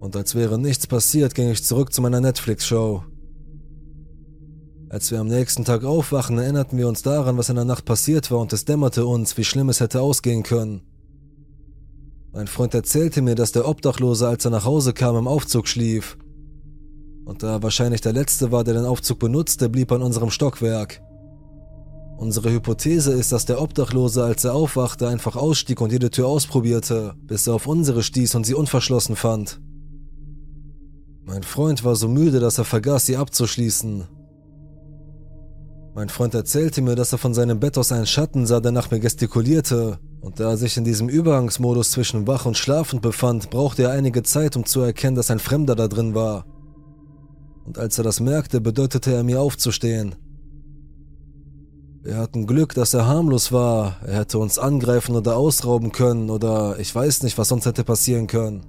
Und 0.00 0.14
als 0.14 0.34
wäre 0.34 0.58
nichts 0.58 0.86
passiert, 0.86 1.34
ging 1.34 1.50
ich 1.50 1.64
zurück 1.64 1.92
zu 1.92 2.00
meiner 2.00 2.20
Netflix-Show. 2.20 3.02
Als 4.90 5.10
wir 5.10 5.20
am 5.20 5.26
nächsten 5.26 5.64
Tag 5.64 5.84
aufwachen, 5.84 6.38
erinnerten 6.38 6.78
wir 6.78 6.88
uns 6.88 7.02
daran, 7.02 7.36
was 7.36 7.50
in 7.50 7.56
der 7.56 7.64
Nacht 7.64 7.84
passiert 7.84 8.30
war 8.30 8.38
und 8.38 8.52
es 8.52 8.64
dämmerte 8.64 9.04
uns, 9.04 9.36
wie 9.36 9.44
schlimm 9.44 9.68
es 9.68 9.80
hätte 9.80 10.00
ausgehen 10.00 10.42
können. 10.42 10.87
Mein 12.38 12.46
Freund 12.46 12.72
erzählte 12.72 13.20
mir, 13.20 13.34
dass 13.34 13.50
der 13.50 13.66
Obdachlose, 13.66 14.28
als 14.28 14.44
er 14.44 14.52
nach 14.52 14.64
Hause 14.64 14.92
kam, 14.92 15.16
im 15.16 15.26
Aufzug 15.26 15.66
schlief. 15.66 16.16
Und 17.24 17.42
da 17.42 17.54
er 17.54 17.62
wahrscheinlich 17.64 18.00
der 18.00 18.12
Letzte 18.12 18.52
war, 18.52 18.62
der 18.62 18.74
den 18.74 18.84
Aufzug 18.84 19.18
benutzte, 19.18 19.68
blieb 19.68 19.90
er 19.90 19.96
in 19.96 20.04
unserem 20.04 20.30
Stockwerk. 20.30 21.02
Unsere 22.16 22.52
Hypothese 22.52 23.10
ist, 23.10 23.32
dass 23.32 23.44
der 23.44 23.60
Obdachlose, 23.60 24.22
als 24.22 24.44
er 24.44 24.54
aufwachte, 24.54 25.08
einfach 25.08 25.34
ausstieg 25.34 25.80
und 25.80 25.90
jede 25.90 26.10
Tür 26.12 26.28
ausprobierte, 26.28 27.14
bis 27.22 27.48
er 27.48 27.54
auf 27.54 27.66
unsere 27.66 28.04
stieß 28.04 28.36
und 28.36 28.46
sie 28.46 28.54
unverschlossen 28.54 29.16
fand. 29.16 29.60
Mein 31.24 31.42
Freund 31.42 31.82
war 31.82 31.96
so 31.96 32.06
müde, 32.06 32.38
dass 32.38 32.58
er 32.58 32.64
vergaß, 32.64 33.06
sie 33.06 33.16
abzuschließen. 33.16 34.04
Mein 35.92 36.08
Freund 36.08 36.34
erzählte 36.34 36.82
mir, 36.82 36.94
dass 36.94 37.10
er 37.10 37.18
von 37.18 37.34
seinem 37.34 37.58
Bett 37.58 37.76
aus 37.76 37.90
einen 37.90 38.06
Schatten 38.06 38.46
sah, 38.46 38.60
der 38.60 38.70
nach 38.70 38.92
mir 38.92 39.00
gestikulierte, 39.00 39.98
und 40.20 40.40
da 40.40 40.50
er 40.50 40.56
sich 40.56 40.76
in 40.76 40.84
diesem 40.84 41.08
Übergangsmodus 41.08 41.90
zwischen 41.92 42.26
wach 42.26 42.46
und 42.46 42.56
schlafend 42.56 43.02
befand, 43.02 43.50
brauchte 43.50 43.84
er 43.84 43.90
einige 43.90 44.22
Zeit, 44.22 44.56
um 44.56 44.64
zu 44.64 44.80
erkennen, 44.80 45.16
dass 45.16 45.30
ein 45.30 45.38
Fremder 45.38 45.76
da 45.76 45.88
drin 45.88 46.14
war. 46.14 46.44
Und 47.64 47.78
als 47.78 47.98
er 47.98 48.04
das 48.04 48.20
merkte, 48.20 48.60
bedeutete 48.60 49.12
er 49.12 49.22
mir 49.22 49.40
aufzustehen. 49.40 50.14
Wir 52.02 52.16
hatten 52.16 52.46
Glück, 52.46 52.74
dass 52.74 52.94
er 52.94 53.06
harmlos 53.06 53.52
war, 53.52 53.96
er 54.06 54.20
hätte 54.20 54.38
uns 54.38 54.58
angreifen 54.58 55.14
oder 55.14 55.36
ausrauben 55.36 55.92
können, 55.92 56.30
oder 56.30 56.78
ich 56.78 56.94
weiß 56.94 57.22
nicht, 57.22 57.36
was 57.36 57.48
sonst 57.48 57.66
hätte 57.66 57.84
passieren 57.84 58.26
können. 58.26 58.64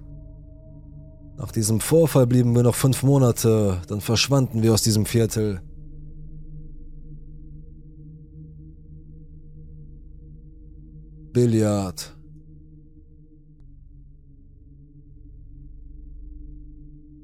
Nach 1.38 1.52
diesem 1.52 1.80
Vorfall 1.80 2.28
blieben 2.28 2.54
wir 2.54 2.64
noch 2.64 2.76
fünf 2.76 3.02
Monate, 3.02 3.78
dann 3.88 4.02
verschwanden 4.02 4.62
wir 4.62 4.74
aus 4.74 4.82
diesem 4.82 5.06
Viertel. 5.06 5.62
Billard. 11.40 12.14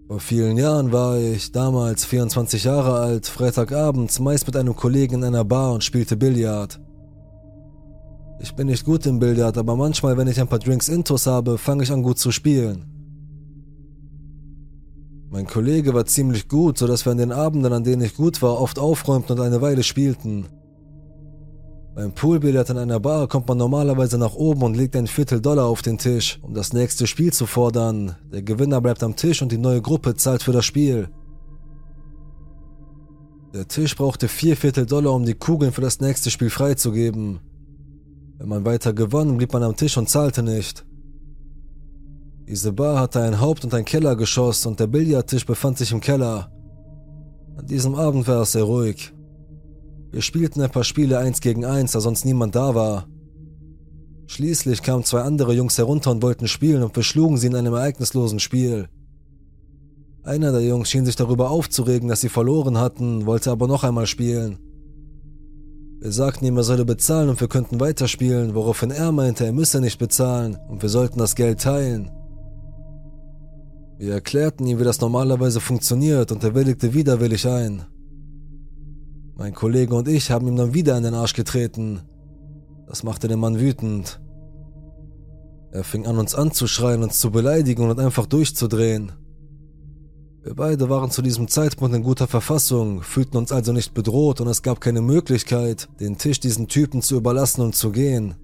Vor 0.08 0.22
vielen 0.22 0.58
Jahren 0.58 0.94
war 0.94 1.18
ich, 1.20 1.52
damals 1.52 2.06
24 2.06 2.64
Jahre 2.64 2.94
alt, 2.94 3.26
Freitagabends 3.26 4.22
meist 4.22 4.48
mit 4.48 4.56
einem 4.56 4.74
Kollegen 4.74 5.16
in 5.16 5.26
einer 5.26 5.44
Bar 5.44 5.74
und 5.74 5.84
spielte 5.84 6.16
Billard. 6.16 6.80
Ich 8.40 8.56
bin 8.56 8.68
nicht 8.68 8.86
gut 8.86 9.06
im 9.06 9.20
Billard, 9.20 9.58
aber 9.58 9.76
manchmal, 9.76 10.16
wenn 10.16 10.30
ich 10.30 10.40
ein 10.40 10.48
paar 10.48 10.60
Drinks 10.60 10.88
intus 10.88 11.28
habe, 11.28 11.58
fange 11.58 11.84
ich 11.84 11.92
an 11.92 12.02
gut 12.02 12.18
zu 12.18 12.32
spielen. 12.32 12.86
Mein 15.30 15.46
Kollege 15.46 15.94
war 15.94 16.06
ziemlich 16.06 16.48
gut, 16.48 16.78
sodass 16.78 17.06
wir 17.06 17.12
an 17.12 17.18
den 17.18 17.34
Abenden, 17.34 17.74
an 17.74 17.84
denen 17.84 18.04
ich 18.04 18.16
gut 18.16 18.42
war, 18.42 18.62
oft 18.62 18.80
aufräumten 18.80 19.38
und 19.38 19.46
eine 19.46 19.60
Weile 19.60 19.84
spielten. 19.84 20.46
Beim 21.96 22.12
Poolbillard 22.12 22.70
in 22.72 22.78
einer 22.78 23.00
Bar 23.00 23.30
kommt 23.30 23.48
man 23.48 23.58
normalerweise 23.58 24.18
nach 24.18 24.36
oben 24.36 24.64
und 24.64 24.76
legt 24.76 24.98
ein 24.98 25.08
Viertel 25.08 25.40
Dollar 25.40 25.68
auf 25.68 25.82
den 25.82 25.98
Tisch, 25.98 26.40
um 26.42 26.54
das 26.54 26.74
nächste 26.74 27.08
Spiel 27.08 27.32
zu 27.32 27.46
fordern. 27.46 28.18
Der 28.34 28.42
Gewinner 28.42 28.82
bleibt 28.82 29.02
am 29.02 29.16
Tisch 29.16 29.42
und 29.42 29.50
die 29.50 29.58
neue 29.58 29.82
Gruppe 29.82 30.14
zahlt 30.16 30.44
für 30.44 30.52
das 30.52 30.66
Spiel. 30.66 31.08
Der 33.54 33.70
Tisch 33.70 33.96
brauchte 33.96 34.28
vier 34.28 34.58
Viertel 34.58 34.86
Dollar, 34.86 35.14
um 35.14 35.24
die 35.24 35.36
Kugeln 35.36 35.72
für 35.72 35.80
das 35.80 36.02
nächste 36.02 36.30
Spiel 36.30 36.50
freizugeben. 36.50 37.40
Wenn 38.40 38.50
man 38.50 38.66
weiter 38.66 38.92
gewann, 38.92 39.38
blieb 39.38 39.54
man 39.54 39.64
am 39.64 39.78
Tisch 39.78 39.98
und 39.98 40.10
zahlte 40.10 40.44
nicht. 40.44 40.86
Diese 42.46 42.74
Bar 42.74 43.00
hatte 43.00 43.22
ein 43.22 43.40
Haupt- 43.40 43.64
und 43.64 43.74
ein 43.74 43.86
Kellergeschoss 43.86 44.66
und 44.66 44.82
der 44.82 44.88
Billardtisch 44.88 45.46
befand 45.46 45.78
sich 45.78 45.94
im 45.94 46.02
Keller. 46.02 46.52
An 47.56 47.66
diesem 47.66 47.96
Abend 47.96 48.28
war 48.28 48.42
es 48.42 48.52
sehr 48.52 48.64
ruhig. 48.64 49.14
Wir 50.16 50.22
spielten 50.22 50.62
ein 50.62 50.72
paar 50.72 50.86
Spiele 50.86 51.20
eins 51.20 51.42
gegen 51.42 51.66
eins, 51.66 51.92
da 51.92 52.00
sonst 52.00 52.24
niemand 52.24 52.56
da 52.56 52.74
war. 52.74 53.06
Schließlich 54.28 54.82
kamen 54.82 55.04
zwei 55.04 55.24
andere 55.24 55.52
Jungs 55.52 55.78
herunter 55.78 56.10
und 56.10 56.24
wollten 56.24 56.48
spielen 56.48 56.84
und 56.84 56.96
wir 56.96 57.04
schlugen 57.04 57.36
sie 57.36 57.48
in 57.48 57.56
einem 57.56 57.74
ereignislosen 57.74 58.40
Spiel. 58.40 58.88
Einer 60.24 60.54
der 60.54 60.62
Jungs 60.62 60.90
schien 60.90 61.06
sich 61.06 61.18
darüber 61.18 61.50
aufzuregen, 61.52 62.08
dass 62.08 62.22
sie 62.22 62.30
verloren 62.30 62.78
hatten, 62.78 63.26
wollte 63.26 63.52
aber 63.52 63.68
noch 63.68 63.84
einmal 63.84 64.08
spielen. 64.08 64.58
Wir 66.00 66.14
sagten 66.14 66.46
ihm, 66.46 66.56
er 66.56 66.64
solle 66.64 66.86
bezahlen 66.86 67.28
und 67.28 67.42
wir 67.42 67.50
könnten 67.50 67.82
weiterspielen, 67.82 68.56
woraufhin 68.56 68.92
er 68.92 69.12
meinte, 69.12 69.46
er 69.46 69.52
müsse 69.52 69.82
nicht 69.82 70.00
bezahlen 70.00 70.58
und 70.70 70.82
wir 70.82 70.88
sollten 70.88 71.20
das 71.20 71.36
Geld 71.36 71.60
teilen. 71.60 72.10
Wir 73.98 74.14
erklärten 74.14 74.66
ihm, 74.66 74.80
wie 74.80 74.86
das 74.86 75.02
normalerweise 75.02 75.60
funktioniert 75.60 76.32
und 76.32 76.42
er 76.42 76.56
willigte 76.56 76.94
widerwillig 76.94 77.46
ein. 77.50 77.84
Mein 79.38 79.54
Kollege 79.54 79.94
und 79.94 80.08
ich 80.08 80.32
haben 80.32 80.48
ihm 80.48 80.56
dann 80.56 80.74
wieder 80.74 80.98
in 80.98 81.04
den 81.04 81.14
Arsch 81.14 81.34
getreten. 81.34 82.02
Das 82.88 83.04
machte 83.04 83.28
den 83.28 83.40
Mann 83.40 83.60
wütend. 83.60 84.22
Er 85.72 85.84
fing 85.84 86.06
an, 86.08 86.18
uns 86.18 86.34
anzuschreien, 86.34 87.04
uns 87.04 87.20
zu 87.20 87.32
beleidigen 87.32 87.90
und 87.90 88.00
einfach 88.00 88.28
durchzudrehen. 88.28 89.12
Wir 90.42 90.56
beide 90.56 90.90
waren 90.90 91.12
zu 91.12 91.22
diesem 91.22 91.48
Zeitpunkt 91.50 91.96
in 91.96 92.04
guter 92.04 92.28
Verfassung, 92.28 93.02
fühlten 93.02 93.36
uns 93.36 93.52
also 93.52 93.74
nicht 93.74 93.94
bedroht 93.94 94.40
und 94.40 94.48
es 94.48 94.62
gab 94.62 94.80
keine 94.80 95.02
Möglichkeit, 95.02 95.90
den 96.00 96.18
Tisch 96.18 96.40
diesen 96.40 96.68
Typen 96.68 97.02
zu 97.02 97.18
überlassen 97.18 97.62
und 97.62 97.76
zu 97.76 97.92
gehen. 97.92 98.36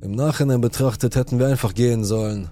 Im 0.00 0.12
Nachhinein 0.12 0.60
betrachtet 0.60 1.16
hätten 1.16 1.38
wir 1.40 1.48
einfach 1.48 1.74
gehen 1.74 2.04
sollen. 2.04 2.48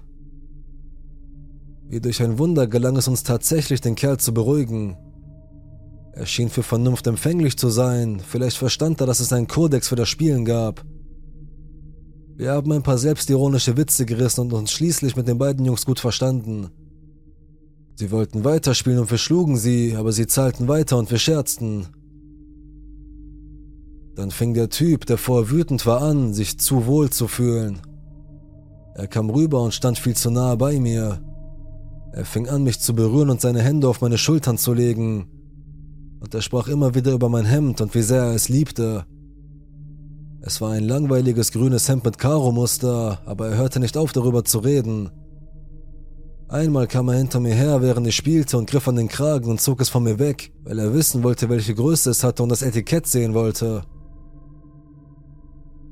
Wie 1.87 2.01
durch 2.01 2.21
ein 2.21 2.37
Wunder 2.37 2.67
gelang 2.67 2.97
es 2.97 3.07
uns 3.07 3.23
tatsächlich, 3.23 3.79
den 3.79 3.95
Kerl 3.95 4.17
zu 4.17 4.33
beruhigen. 4.33 4.97
Er 6.17 6.25
schien 6.25 6.49
für 6.49 6.63
Vernunft 6.63 7.05
empfänglich 7.05 7.57
zu 7.57 7.69
sein, 7.69 8.19
vielleicht 8.27 8.57
verstand 8.57 8.99
er, 9.01 9.05
dass 9.05 9.19
es 9.19 9.31
einen 9.31 9.47
Kodex 9.47 9.89
für 9.89 9.95
das 9.95 10.09
Spielen 10.09 10.45
gab. 10.45 10.83
Wir 12.35 12.53
haben 12.53 12.71
ein 12.71 12.81
paar 12.81 12.97
selbstironische 12.97 13.77
Witze 13.77 14.03
gerissen 14.03 14.41
und 14.41 14.53
uns 14.53 14.71
schließlich 14.71 15.15
mit 15.15 15.27
den 15.27 15.37
beiden 15.37 15.63
Jungs 15.63 15.85
gut 15.85 15.99
verstanden. 15.99 16.69
Sie 17.95 18.09
wollten 18.09 18.43
weiterspielen 18.43 18.97
und 18.97 19.11
wir 19.11 19.19
schlugen 19.19 19.57
sie, 19.57 19.95
aber 19.95 20.11
sie 20.11 20.25
zahlten 20.25 20.67
weiter 20.67 20.97
und 20.97 21.11
wir 21.11 21.19
scherzten. 21.19 21.85
Dann 24.15 24.31
fing 24.31 24.55
der 24.55 24.69
Typ, 24.69 25.05
der 25.05 25.19
vorher 25.19 25.51
wütend 25.51 25.85
war, 25.85 26.01
an, 26.01 26.33
sich 26.33 26.59
zu 26.59 26.87
wohl 26.87 27.11
zu 27.11 27.27
fühlen. 27.27 27.79
Er 28.95 29.07
kam 29.07 29.29
rüber 29.29 29.61
und 29.61 29.75
stand 29.75 29.99
viel 29.99 30.15
zu 30.15 30.31
nahe 30.31 30.57
bei 30.57 30.79
mir. 30.79 31.21
Er 32.11 32.25
fing 32.25 32.47
an, 32.47 32.63
mich 32.63 32.79
zu 32.79 32.95
berühren 32.95 33.29
und 33.29 33.39
seine 33.39 33.61
Hände 33.61 33.87
auf 33.87 34.01
meine 34.01 34.17
Schultern 34.17 34.57
zu 34.57 34.73
legen 34.73 35.27
und 36.19 36.33
er 36.33 36.41
sprach 36.41 36.67
immer 36.67 36.95
wieder 36.95 37.11
über 37.11 37.29
mein 37.29 37.45
Hemd 37.45 37.81
und 37.81 37.93
wie 37.95 38.01
sehr 38.01 38.23
er 38.23 38.35
es 38.35 38.49
liebte. 38.49 39.05
Es 40.41 40.61
war 40.61 40.71
ein 40.71 40.83
langweiliges 40.83 41.51
grünes 41.51 41.89
Hemd 41.89 42.05
mit 42.05 42.17
Karo-Muster, 42.17 43.21
aber 43.25 43.49
er 43.49 43.57
hörte 43.57 43.79
nicht 43.79 43.97
auf, 43.97 44.13
darüber 44.13 44.43
zu 44.43 44.59
reden. 44.59 45.09
Einmal 46.49 46.87
kam 46.87 47.09
er 47.09 47.17
hinter 47.17 47.41
mir 47.41 47.53
her, 47.53 47.81
während 47.81 48.07
ich 48.07 48.15
spielte 48.15 48.57
und 48.57 48.69
griff 48.69 48.87
an 48.87 48.95
den 48.95 49.09
Kragen 49.09 49.49
und 49.49 49.59
zog 49.59 49.81
es 49.81 49.89
von 49.89 50.03
mir 50.03 50.17
weg, 50.17 50.53
weil 50.63 50.79
er 50.79 50.93
wissen 50.93 51.23
wollte, 51.23 51.49
welche 51.49 51.75
Größe 51.75 52.09
es 52.09 52.23
hatte 52.23 52.43
und 52.43 52.49
das 52.49 52.61
Etikett 52.61 53.05
sehen 53.05 53.33
wollte. 53.33 53.83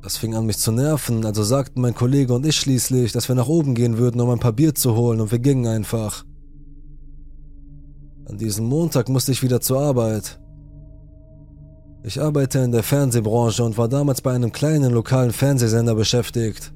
Das 0.01 0.17
fing 0.17 0.36
an 0.36 0.46
mich 0.46 0.60
zu 0.60 0.72
nerven, 0.72 1.25
also 1.25 1.44
sagten 1.44 1.82
mein 1.82 1.96
Kollege 1.96 2.34
und 2.34 2.46
ich 2.46 2.55
schließlich, 2.55 3.12
dass 3.12 3.27
wir 3.27 3.36
nach 3.36 3.48
oben 3.48 3.75
gehen 3.75 3.98
würden, 3.98 4.22
um 4.22 4.29
ein 4.29 4.39
paar 4.39 4.53
Bier 4.53 4.74
zu 4.74 4.96
holen 4.96 5.20
und 5.20 5.32
wir 5.32 5.39
gingen 5.39 5.67
einfach. 5.67 6.24
An 8.27 8.38
diesem 8.38 8.65
Montag 8.65 9.08
musste 9.10 9.32
ich 9.32 9.44
wieder 9.44 9.62
zur 9.62 9.79
Arbeit. 9.79 10.39
Ich 12.03 12.22
arbeite 12.22 12.60
in 12.60 12.72
der 12.72 12.84
Fernsehbranche 12.84 13.63
und 13.63 13.77
war 13.77 13.88
damals 13.88 14.22
bei 14.22 14.32
einem 14.32 14.51
kleinen 14.51 14.91
lokalen 14.91 15.32
Fernsehsender 15.32 15.96
beschäftigt. 15.96 16.74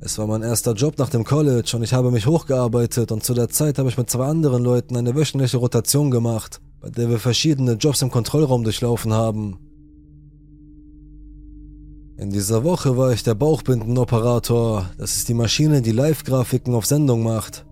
Es 0.00 0.18
war 0.18 0.26
mein 0.26 0.42
erster 0.42 0.74
Job 0.74 0.96
nach 0.98 1.10
dem 1.10 1.24
College 1.24 1.72
und 1.74 1.82
ich 1.82 1.92
habe 1.92 2.10
mich 2.10 2.26
hochgearbeitet 2.26 3.10
und 3.10 3.24
zu 3.24 3.34
der 3.34 3.48
Zeit 3.48 3.78
habe 3.78 3.88
ich 3.88 3.98
mit 3.98 4.08
zwei 4.08 4.26
anderen 4.26 4.62
Leuten 4.62 4.96
eine 4.96 5.14
wöchentliche 5.14 5.56
Rotation 5.56 6.10
gemacht, 6.10 6.60
bei 6.80 6.90
der 6.90 7.10
wir 7.10 7.18
verschiedene 7.18 7.72
Jobs 7.72 8.02
im 8.02 8.10
Kontrollraum 8.10 8.64
durchlaufen 8.64 9.12
haben. 9.12 9.58
In 12.16 12.30
dieser 12.30 12.64
Woche 12.64 12.96
war 12.96 13.12
ich 13.12 13.22
der 13.22 13.34
Bauchbindenoperator, 13.34 14.90
das 14.98 15.16
ist 15.16 15.28
die 15.28 15.34
Maschine, 15.34 15.82
die 15.82 15.92
Live-Grafiken 15.92 16.74
auf 16.74 16.86
Sendung 16.86 17.22
macht. 17.22 17.64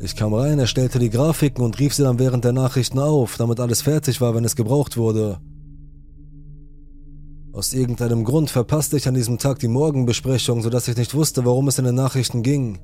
Ich 0.00 0.14
kam 0.14 0.32
rein, 0.32 0.58
erstellte 0.58 0.98
die 0.98 1.10
Grafiken 1.10 1.64
und 1.64 1.78
rief 1.78 1.92
sie 1.92 2.04
dann 2.04 2.18
während 2.18 2.44
der 2.44 2.52
Nachrichten 2.52 2.98
auf, 2.98 3.36
damit 3.36 3.58
alles 3.58 3.82
fertig 3.82 4.20
war, 4.20 4.34
wenn 4.34 4.44
es 4.44 4.54
gebraucht 4.54 4.96
wurde. 4.96 5.40
Aus 7.52 7.72
irgendeinem 7.72 8.22
Grund 8.22 8.50
verpasste 8.50 8.96
ich 8.96 9.08
an 9.08 9.14
diesem 9.14 9.38
Tag 9.38 9.58
die 9.58 9.66
Morgenbesprechung, 9.66 10.62
sodass 10.62 10.86
ich 10.86 10.96
nicht 10.96 11.14
wusste, 11.14 11.44
worum 11.44 11.66
es 11.66 11.78
in 11.78 11.84
den 11.84 11.96
Nachrichten 11.96 12.44
ging. 12.44 12.78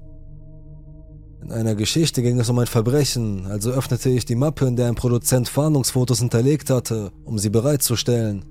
In 1.41 1.53
einer 1.53 1.77
Geschichte 1.77 2.23
ging 2.23 2.41
es 2.41 2.49
um 2.49 2.59
ein 2.59 2.67
Verbrechen, 2.67 3.47
also 3.47 3.71
öffnete 3.71 4.09
ich 4.09 4.25
die 4.25 4.35
Mappe, 4.35 4.67
in 4.67 4.75
der 4.75 4.89
ein 4.89 4.95
Produzent 4.97 5.49
Fahndungsfotos 5.49 6.19
hinterlegt 6.19 6.71
hatte, 6.71 7.13
um 7.25 7.39
sie 7.39 7.51
bereitzustellen. 7.51 8.45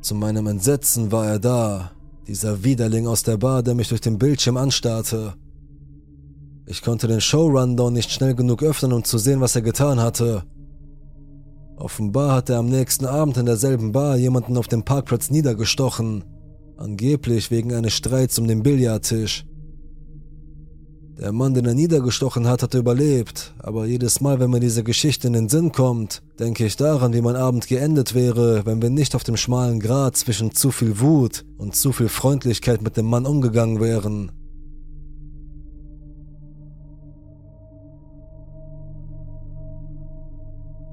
Zu 0.00 0.14
meinem 0.14 0.46
Entsetzen 0.46 1.10
war 1.10 1.26
er 1.26 1.38
da, 1.40 1.90
Dieser 2.28 2.62
Widerling 2.62 3.06
aus 3.06 3.22
der 3.22 3.38
Bar, 3.38 3.62
der 3.62 3.74
mich 3.74 3.88
durch 3.88 4.02
den 4.02 4.18
Bildschirm 4.18 4.58
anstarrte. 4.58 5.32
Ich 6.70 6.82
konnte 6.82 7.08
den 7.08 7.22
Show-Rundown 7.22 7.94
nicht 7.94 8.10
schnell 8.10 8.34
genug 8.34 8.62
öffnen, 8.62 8.92
um 8.92 9.02
zu 9.02 9.16
sehen, 9.16 9.40
was 9.40 9.56
er 9.56 9.62
getan 9.62 9.98
hatte. 9.98 10.42
Offenbar 11.78 12.34
hat 12.34 12.50
er 12.50 12.58
am 12.58 12.66
nächsten 12.66 13.06
Abend 13.06 13.38
in 13.38 13.46
derselben 13.46 13.92
Bar 13.92 14.18
jemanden 14.18 14.58
auf 14.58 14.68
dem 14.68 14.84
Parkplatz 14.84 15.30
niedergestochen. 15.30 16.24
Angeblich 16.76 17.50
wegen 17.50 17.72
eines 17.72 17.94
Streits 17.94 18.38
um 18.38 18.46
den 18.46 18.62
Billardtisch. 18.62 19.46
Der 21.18 21.32
Mann, 21.32 21.54
den 21.54 21.64
er 21.64 21.74
niedergestochen 21.74 22.46
hat, 22.46 22.62
hatte 22.62 22.76
überlebt, 22.76 23.54
aber 23.60 23.86
jedes 23.86 24.20
Mal, 24.20 24.38
wenn 24.38 24.50
mir 24.50 24.60
diese 24.60 24.84
Geschichte 24.84 25.26
in 25.26 25.32
den 25.32 25.48
Sinn 25.48 25.72
kommt, 25.72 26.22
denke 26.38 26.66
ich 26.66 26.76
daran, 26.76 27.14
wie 27.14 27.22
mein 27.22 27.34
Abend 27.34 27.66
geendet 27.66 28.14
wäre, 28.14 28.66
wenn 28.66 28.82
wir 28.82 28.90
nicht 28.90 29.14
auf 29.14 29.24
dem 29.24 29.38
schmalen 29.38 29.80
Grat 29.80 30.18
zwischen 30.18 30.52
zu 30.52 30.70
viel 30.70 31.00
Wut 31.00 31.46
und 31.56 31.74
zu 31.74 31.92
viel 31.92 32.10
Freundlichkeit 32.10 32.82
mit 32.82 32.98
dem 32.98 33.06
Mann 33.06 33.24
umgegangen 33.24 33.80
wären. 33.80 34.32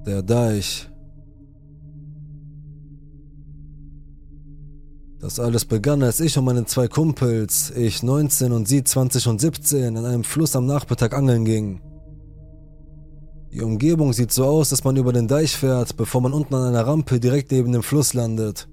Der 0.05 0.21
Deich 0.21 0.87
Das 5.25 5.39
alles 5.39 5.65
begann, 5.65 6.03
als 6.03 6.19
ich 6.19 6.37
und 6.37 6.45
meine 6.45 6.65
zwei 6.65 6.87
Kumpels, 6.87 7.71
ich 7.75 8.03
19 8.03 8.51
und 8.51 8.67
sie 8.67 8.83
20 8.83 9.25
und 9.27 9.41
17, 9.41 9.95
in 9.95 10.05
einem 10.05 10.23
Fluss 10.23 10.55
am 10.55 10.67
Nachmittag 10.67 11.15
angeln 11.15 11.45
gingen. 11.45 11.81
Die 13.51 13.63
Umgebung 13.63 14.13
sieht 14.13 14.31
so 14.31 14.45
aus, 14.45 14.69
dass 14.69 14.83
man 14.83 14.97
über 14.97 15.13
den 15.13 15.27
Deich 15.27 15.57
fährt, 15.57 15.97
bevor 15.97 16.21
man 16.21 16.33
unten 16.33 16.53
an 16.53 16.67
einer 16.67 16.85
Rampe 16.85 17.19
direkt 17.19 17.51
neben 17.51 17.71
dem 17.71 17.81
Fluss 17.81 18.13
landet. 18.13 18.67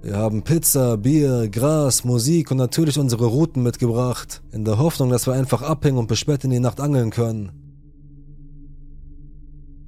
Wir 0.00 0.16
haben 0.16 0.42
Pizza, 0.42 0.96
Bier, 0.96 1.50
Gras, 1.50 2.04
Musik 2.04 2.50
und 2.50 2.56
natürlich 2.56 2.98
unsere 2.98 3.26
Routen 3.26 3.62
mitgebracht, 3.62 4.42
in 4.52 4.64
der 4.64 4.78
Hoffnung, 4.78 5.10
dass 5.10 5.26
wir 5.26 5.34
einfach 5.34 5.60
abhängen 5.60 5.98
und 5.98 6.06
bis 6.06 6.20
spät 6.20 6.44
in 6.44 6.50
die 6.50 6.60
Nacht 6.60 6.80
angeln 6.80 7.10
können. 7.10 7.63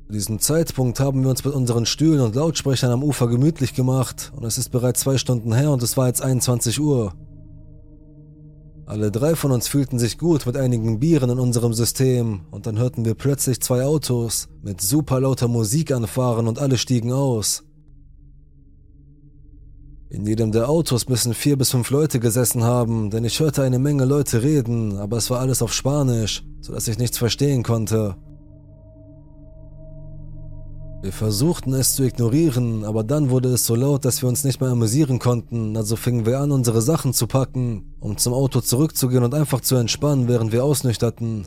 Zu 0.06 0.12
diesem 0.12 0.38
Zeitpunkt 0.38 1.00
haben 1.00 1.24
wir 1.24 1.30
uns 1.30 1.44
mit 1.44 1.52
unseren 1.52 1.84
Stühlen 1.84 2.20
und 2.20 2.36
Lautsprechern 2.36 2.92
am 2.92 3.02
Ufer 3.02 3.26
gemütlich 3.26 3.74
gemacht 3.74 4.32
und 4.36 4.44
es 4.44 4.56
ist 4.56 4.68
bereits 4.68 5.00
zwei 5.00 5.18
Stunden 5.18 5.52
her 5.52 5.72
und 5.72 5.82
es 5.82 5.96
war 5.96 6.06
jetzt 6.06 6.22
21 6.22 6.80
Uhr. 6.80 7.12
Alle 8.86 9.10
drei 9.10 9.34
von 9.34 9.50
uns 9.50 9.66
fühlten 9.66 9.98
sich 9.98 10.16
gut 10.16 10.46
mit 10.46 10.56
einigen 10.56 11.00
Bieren 11.00 11.30
in 11.30 11.40
unserem 11.40 11.74
System 11.74 12.42
und 12.52 12.68
dann 12.68 12.78
hörten 12.78 13.04
wir 13.04 13.14
plötzlich 13.14 13.60
zwei 13.60 13.82
Autos 13.82 14.48
mit 14.62 14.80
super 14.80 15.20
lauter 15.20 15.48
Musik 15.48 15.90
anfahren 15.90 16.46
und 16.46 16.60
alle 16.60 16.78
stiegen 16.78 17.10
aus. 17.10 17.64
In 20.08 20.24
jedem 20.24 20.52
der 20.52 20.68
Autos 20.68 21.08
müssen 21.08 21.34
vier 21.34 21.58
bis 21.58 21.72
fünf 21.72 21.90
Leute 21.90 22.20
gesessen 22.20 22.62
haben, 22.62 23.10
denn 23.10 23.24
ich 23.24 23.40
hörte 23.40 23.64
eine 23.64 23.80
Menge 23.80 24.04
Leute 24.04 24.44
reden, 24.44 24.98
aber 24.98 25.16
es 25.16 25.30
war 25.30 25.40
alles 25.40 25.62
auf 25.62 25.72
Spanisch, 25.72 26.44
sodass 26.60 26.86
ich 26.86 26.96
nichts 26.96 27.18
verstehen 27.18 27.64
konnte. 27.64 28.14
Wir 31.02 31.12
versuchten 31.12 31.74
es 31.74 31.94
zu 31.94 32.04
ignorieren, 32.04 32.84
aber 32.84 33.04
dann 33.04 33.30
wurde 33.30 33.50
es 33.50 33.66
so 33.66 33.74
laut, 33.74 34.04
dass 34.04 34.22
wir 34.22 34.28
uns 34.28 34.44
nicht 34.44 34.60
mehr 34.60 34.70
amüsieren 34.70 35.18
konnten, 35.18 35.76
also 35.76 35.94
fingen 35.94 36.26
wir 36.26 36.40
an, 36.40 36.50
unsere 36.50 36.80
Sachen 36.80 37.12
zu 37.12 37.26
packen, 37.26 37.94
um 38.00 38.16
zum 38.16 38.32
Auto 38.32 38.60
zurückzugehen 38.60 39.22
und 39.22 39.34
einfach 39.34 39.60
zu 39.60 39.76
entspannen, 39.76 40.26
während 40.26 40.52
wir 40.52 40.64
ausnüchterten. 40.64 41.46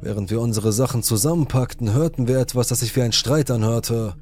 Während 0.00 0.30
wir 0.30 0.40
unsere 0.40 0.72
Sachen 0.72 1.02
zusammenpackten, 1.02 1.94
hörten 1.94 2.28
wir 2.28 2.38
etwas, 2.38 2.68
das 2.68 2.80
sich 2.80 2.94
wie 2.94 3.02
ein 3.02 3.12
Streit 3.12 3.50
anhörte. 3.50 4.16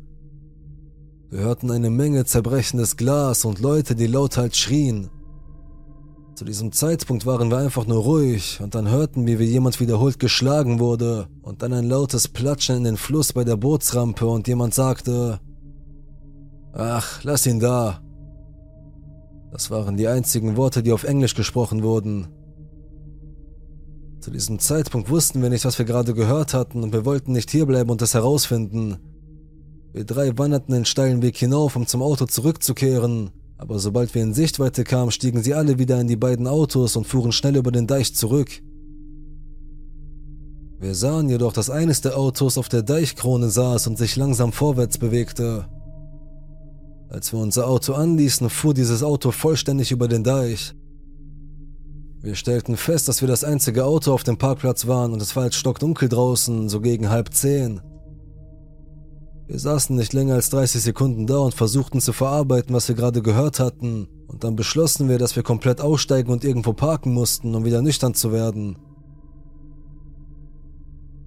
Wir 1.31 1.41
hörten 1.41 1.71
eine 1.71 1.91
Menge 1.91 2.25
zerbrechendes 2.27 2.97
Glas 2.97 3.45
und 3.45 3.59
Leute, 3.59 3.97
die 3.97 4.07
lauthals 4.07 4.59
schrien. 4.59 5.11
Zu 6.43 6.47
diesem 6.47 6.73
Zeitpunkt 6.73 7.25
waren 7.25 7.53
wir 7.53 7.59
einfach 7.59 7.87
nur 7.87 8.03
ruhig 8.03 8.59
und 8.61 8.75
dann 8.75 8.91
hörten 8.91 9.29
wir, 9.29 9.39
wie 9.39 9.45
jemand 9.45 9.79
wiederholt 9.79 10.19
geschlagen 10.19 10.81
wurde 10.81 11.29
und 11.41 11.63
dann 11.63 11.73
ein 11.73 11.85
lautes 11.85 12.27
Platschen 12.27 12.79
in 12.79 12.83
den 12.83 12.97
Fluss 12.97 13.33
bei 13.33 13.45
der 13.45 13.57
Bootsrampe 13.57 14.27
und 14.27 14.49
jemand 14.49 14.75
sagte, 14.75 15.39
Ach, 16.73 17.23
lass 17.23 17.47
ihn 17.47 17.61
da. 17.61 18.03
Das 19.53 19.71
waren 19.71 19.97
die 19.97 20.09
einzigen 20.09 20.57
Worte, 20.57 20.83
die 20.83 20.91
auf 20.91 21.05
Englisch 21.05 21.37
gesprochen 21.37 21.85
wurden. 21.85 22.27
Zu 24.19 24.33
diesem 24.33 24.59
Zeitpunkt 24.59 25.11
wussten 25.11 25.43
wir 25.43 25.49
nicht, 25.49 25.65
was 25.65 25.79
wir 25.79 25.87
gerade 25.87 26.13
gehört 26.13 26.55
hatten 26.55 26.83
und 26.83 26.93
wir 26.93 27.05
wollten 27.05 27.31
nicht 27.31 27.53
hierbleiben 27.53 27.93
und 27.93 28.03
es 28.03 28.15
herausfinden. 28.15 28.97
Wir 29.93 30.05
drei 30.05 30.37
wanderten 30.37 30.75
den 30.75 30.87
steilen 30.87 31.23
Weg 31.23 31.37
hinauf, 31.37 31.77
um 31.77 31.87
zum 31.87 32.03
Auto 32.03 32.25
zurückzukehren, 32.25 33.31
aber 33.63 33.79
sobald 33.79 34.13
wir 34.13 34.25
in 34.25 34.35
Sichtweite 34.35 34.83
kamen, 34.83 35.13
stiegen 35.13 35.41
sie 35.41 35.55
alle 35.55 35.79
wieder 35.79 36.01
in 36.01 36.09
die 36.09 36.17
beiden 36.17 36.49
Autos 36.49 36.97
und 36.97 37.07
fuhren 37.07 37.31
schnell 37.31 37.55
über 37.55 37.71
den 37.71 37.87
Deich 37.87 38.13
zurück. 38.13 38.61
Wir 40.81 40.97
sahen 40.97 41.29
jedoch, 41.29 41.53
dass 41.53 41.71
eines 41.71 42.01
der 42.01 42.19
Autos 42.19 42.59
auf 42.59 42.69
der 42.69 42.83
Deichkrone 42.83 43.51
saß 43.51 43.87
und 43.87 43.99
sich 43.99 44.17
langsam 44.17 44.51
vorwärts 44.51 44.99
bewegte. 44.99 45.67
Als 47.09 47.33
wir 47.33 47.39
unser 47.39 47.69
Auto 47.69 47.93
anließen, 47.93 48.51
fuhr 48.51 48.75
dieses 48.75 49.05
Auto 49.05 49.31
vollständig 49.31 49.93
über 49.93 50.09
den 50.09 50.25
Deich. 50.25 50.75
Wir 52.21 52.35
stellten 52.35 52.77
fest, 52.77 53.07
dass 53.07 53.21
wir 53.21 53.29
das 53.29 53.45
einzige 53.45 53.85
Auto 53.85 54.13
auf 54.13 54.25
dem 54.25 54.39
Parkplatz 54.39 54.89
waren 54.89 55.13
und 55.13 55.23
es 55.23 55.37
war 55.37 55.45
jetzt 55.45 55.57
stockdunkel 55.57 56.09
draußen, 56.09 56.69
so 56.69 56.81
gegen 56.81 57.11
halb 57.11 57.33
zehn. 57.33 57.81
Wir 59.53 59.59
saßen 59.59 59.95
nicht 59.95 60.15
länger 60.15 60.37
als 60.37 60.49
30 60.49 60.81
Sekunden 60.81 61.27
da 61.27 61.37
und 61.37 61.53
versuchten 61.53 62.01
zu 62.01 62.15
verarbeiten, 62.15 62.75
was 62.75 62.89
wir 62.89 62.95
gerade 62.95 63.21
gehört 63.21 63.61
hatten, 63.61 64.09
und 64.27 64.45
dann 64.45 64.57
beschlossen 64.57 65.11
wir, 65.11 65.19
dass 65.19 65.37
wir 65.37 65.43
komplett 65.43 65.83
aussteigen 65.83 66.33
und 66.33 66.43
irgendwo 66.43 66.73
parken 66.73 67.13
mussten, 67.13 67.55
um 67.55 67.63
wieder 67.67 67.83
nüchtern 67.83 68.15
zu 68.15 68.33
werden. 68.33 68.77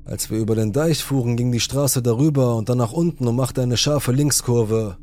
Als 0.05 0.31
wir 0.31 0.39
über 0.39 0.55
den 0.55 0.73
Deich 0.73 1.03
fuhren, 1.03 1.37
ging 1.37 1.51
die 1.51 1.59
Straße 1.59 2.01
darüber 2.01 2.55
und 2.55 2.67
dann 2.67 2.79
nach 2.79 2.93
unten 2.93 3.27
und 3.27 3.35
machte 3.35 3.61
eine 3.61 3.77
scharfe 3.77 4.11
Linkskurve. 4.11 4.97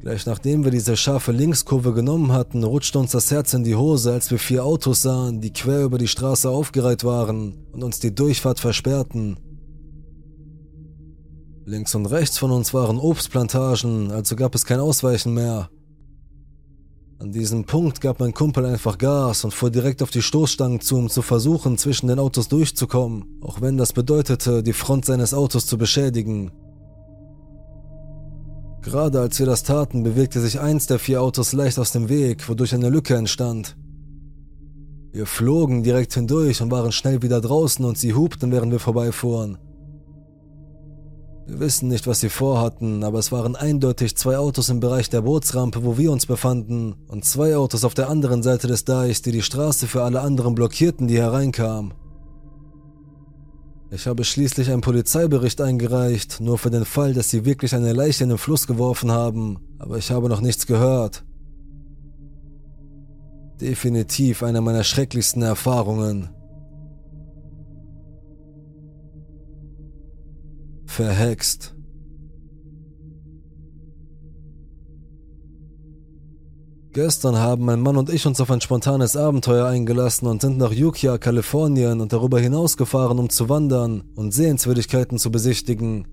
Gleich 0.00 0.26
nachdem 0.26 0.62
wir 0.62 0.70
diese 0.70 0.94
scharfe 0.94 1.32
Linkskurve 1.32 1.94
genommen 1.94 2.32
hatten, 2.32 2.64
rutschte 2.64 2.98
uns 2.98 3.12
das 3.12 3.30
Herz 3.30 3.54
in 3.54 3.64
die 3.64 3.76
Hose, 3.76 4.12
als 4.12 4.30
wir 4.30 4.38
vier 4.38 4.62
Autos 4.62 5.00
sahen, 5.00 5.40
die 5.40 5.54
quer 5.54 5.84
über 5.84 5.96
die 5.96 6.06
Straße 6.06 6.50
aufgereiht 6.50 7.02
waren 7.02 7.66
und 7.72 7.82
uns 7.82 7.98
die 7.98 8.14
Durchfahrt 8.14 8.60
versperrten. 8.60 9.38
Links 11.68 11.96
und 11.96 12.06
rechts 12.06 12.38
von 12.38 12.52
uns 12.52 12.72
waren 12.74 12.96
Obstplantagen, 12.96 14.12
also 14.12 14.36
gab 14.36 14.54
es 14.54 14.66
kein 14.66 14.78
Ausweichen 14.78 15.34
mehr. 15.34 15.68
An 17.18 17.32
diesem 17.32 17.64
Punkt 17.64 18.00
gab 18.00 18.20
mein 18.20 18.32
Kumpel 18.32 18.64
einfach 18.64 18.98
Gas 18.98 19.42
und 19.42 19.52
fuhr 19.52 19.70
direkt 19.70 20.00
auf 20.00 20.12
die 20.12 20.22
Stoßstangen 20.22 20.80
zu, 20.80 20.96
um 20.96 21.10
zu 21.10 21.22
versuchen, 21.22 21.76
zwischen 21.76 22.06
den 22.06 22.20
Autos 22.20 22.46
durchzukommen, 22.46 23.40
auch 23.40 23.60
wenn 23.60 23.76
das 23.76 23.92
bedeutete, 23.92 24.62
die 24.62 24.74
Front 24.74 25.06
seines 25.06 25.34
Autos 25.34 25.66
zu 25.66 25.76
beschädigen. 25.76 26.52
Gerade 28.82 29.18
als 29.18 29.40
wir 29.40 29.46
das 29.46 29.64
taten, 29.64 30.04
bewegte 30.04 30.40
sich 30.40 30.60
eins 30.60 30.86
der 30.86 31.00
vier 31.00 31.20
Autos 31.20 31.52
leicht 31.52 31.80
aus 31.80 31.90
dem 31.90 32.08
Weg, 32.08 32.48
wodurch 32.48 32.74
eine 32.74 32.90
Lücke 32.90 33.16
entstand. 33.16 33.76
Wir 35.10 35.26
flogen 35.26 35.82
direkt 35.82 36.14
hindurch 36.14 36.62
und 36.62 36.70
waren 36.70 36.92
schnell 36.92 37.22
wieder 37.22 37.40
draußen 37.40 37.84
und 37.84 37.98
sie 37.98 38.14
hupten, 38.14 38.52
während 38.52 38.70
wir 38.70 38.78
vorbeifuhren. 38.78 39.58
Wir 41.46 41.60
wissen 41.60 41.88
nicht, 41.88 42.08
was 42.08 42.18
sie 42.20 42.28
vorhatten, 42.28 43.04
aber 43.04 43.20
es 43.20 43.30
waren 43.30 43.54
eindeutig 43.54 44.16
zwei 44.16 44.36
Autos 44.36 44.68
im 44.68 44.80
Bereich 44.80 45.10
der 45.10 45.22
Bootsrampe, 45.22 45.84
wo 45.84 45.96
wir 45.96 46.10
uns 46.10 46.26
befanden, 46.26 46.96
und 47.06 47.24
zwei 47.24 47.56
Autos 47.56 47.84
auf 47.84 47.94
der 47.94 48.08
anderen 48.08 48.42
Seite 48.42 48.66
des 48.66 48.84
Deichs, 48.84 49.22
die 49.22 49.30
die 49.30 49.42
Straße 49.42 49.86
für 49.86 50.02
alle 50.02 50.22
anderen 50.22 50.56
blockierten, 50.56 51.06
die 51.06 51.18
hereinkamen. 51.18 51.94
Ich 53.92 54.08
habe 54.08 54.24
schließlich 54.24 54.68
einen 54.72 54.80
Polizeibericht 54.80 55.60
eingereicht, 55.60 56.40
nur 56.40 56.58
für 56.58 56.70
den 56.70 56.84
Fall, 56.84 57.14
dass 57.14 57.30
sie 57.30 57.44
wirklich 57.44 57.76
eine 57.76 57.92
Leiche 57.92 58.24
in 58.24 58.30
den 58.30 58.38
Fluss 58.38 58.66
geworfen 58.66 59.12
haben, 59.12 59.60
aber 59.78 59.98
ich 59.98 60.10
habe 60.10 60.28
noch 60.28 60.40
nichts 60.40 60.66
gehört. 60.66 61.24
Definitiv 63.60 64.42
eine 64.42 64.60
meiner 64.60 64.82
schrecklichsten 64.82 65.42
Erfahrungen. 65.42 66.30
Verhext. 70.96 71.74
Gestern 76.94 77.36
haben 77.36 77.66
mein 77.66 77.82
Mann 77.82 77.98
und 77.98 78.08
ich 78.08 78.26
uns 78.26 78.40
auf 78.40 78.50
ein 78.50 78.62
spontanes 78.62 79.14
Abenteuer 79.14 79.66
eingelassen 79.66 80.26
und 80.26 80.40
sind 80.40 80.56
nach 80.56 80.72
Ukiah, 80.72 81.18
Kalifornien 81.18 82.00
und 82.00 82.14
darüber 82.14 82.40
hinaus 82.40 82.78
gefahren, 82.78 83.18
um 83.18 83.28
zu 83.28 83.50
wandern 83.50 84.04
und 84.14 84.32
Sehenswürdigkeiten 84.32 85.18
zu 85.18 85.30
besichtigen. 85.30 86.06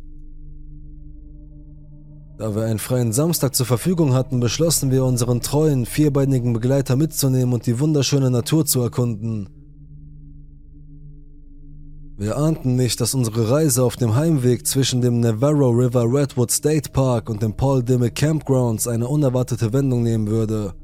Da 2.38 2.54
wir 2.54 2.64
einen 2.64 2.80
freien 2.80 3.14
Samstag 3.14 3.56
zur 3.56 3.66
Verfügung 3.66 4.14
hatten, 4.14 4.42
beschlossen 4.42 4.92
wir, 4.92 5.06
unseren 5.06 5.40
treuen, 5.40 5.86
vierbeinigen 5.86 6.52
Begleiter 6.52 6.98
mitzunehmen 6.98 7.54
und 7.54 7.68
die 7.68 7.80
wunderschöne 7.80 8.30
Natur 8.30 8.66
zu 8.66 8.82
erkunden. 8.82 9.63
Wir 12.16 12.38
ahnten 12.38 12.76
nicht, 12.76 13.02
dass 13.02 13.16
unsere 13.16 13.50
Reise 13.50 13.84
auf 13.84 13.96
dem 13.96 14.14
Heimweg 14.16 14.68
zwischen 14.68 15.02
dem 15.02 15.20
Navarro 15.20 15.70
River 15.70 16.04
Redwood 16.04 16.52
State 16.52 16.92
Park 16.92 17.28
und 17.30 17.42
dem 17.42 17.56
Paul 17.56 17.82
Dimmick 17.82 18.14
Campgrounds 18.14 18.88
eine 18.88 19.08
unerwartete 19.08 19.74
Wendung 19.74 20.04
nehmen 20.04 20.28
würde. 20.28 20.76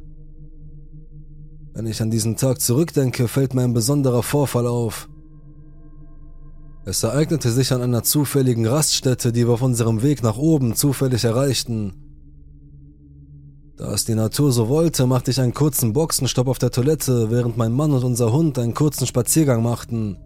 Wenn 1.73 1.85
ich 1.85 2.01
an 2.01 2.09
diesen 2.09 2.35
Tag 2.35 2.59
zurückdenke, 2.59 3.27
fällt 3.27 3.53
mir 3.53 3.61
ein 3.61 3.73
besonderer 3.73 4.23
Vorfall 4.23 4.65
auf. 4.65 5.07
Es 6.85 7.03
ereignete 7.03 7.51
sich 7.51 7.71
an 7.71 7.83
einer 7.83 8.01
zufälligen 8.01 8.65
Raststätte, 8.65 9.31
die 9.31 9.45
wir 9.45 9.53
auf 9.53 9.61
unserem 9.61 10.01
Weg 10.01 10.23
nach 10.23 10.37
oben 10.37 10.73
zufällig 10.73 11.23
erreichten. 11.25 11.93
Da 13.77 13.93
es 13.93 14.03
die 14.03 14.15
Natur 14.15 14.51
so 14.51 14.67
wollte, 14.67 15.05
machte 15.05 15.29
ich 15.29 15.39
einen 15.39 15.53
kurzen 15.53 15.93
Boxenstopp 15.93 16.47
auf 16.47 16.57
der 16.57 16.71
Toilette, 16.71 17.29
während 17.29 17.55
mein 17.55 17.71
Mann 17.71 17.93
und 17.93 18.03
unser 18.03 18.33
Hund 18.33 18.57
einen 18.57 18.73
kurzen 18.73 19.05
Spaziergang 19.05 19.61
machten. 19.61 20.17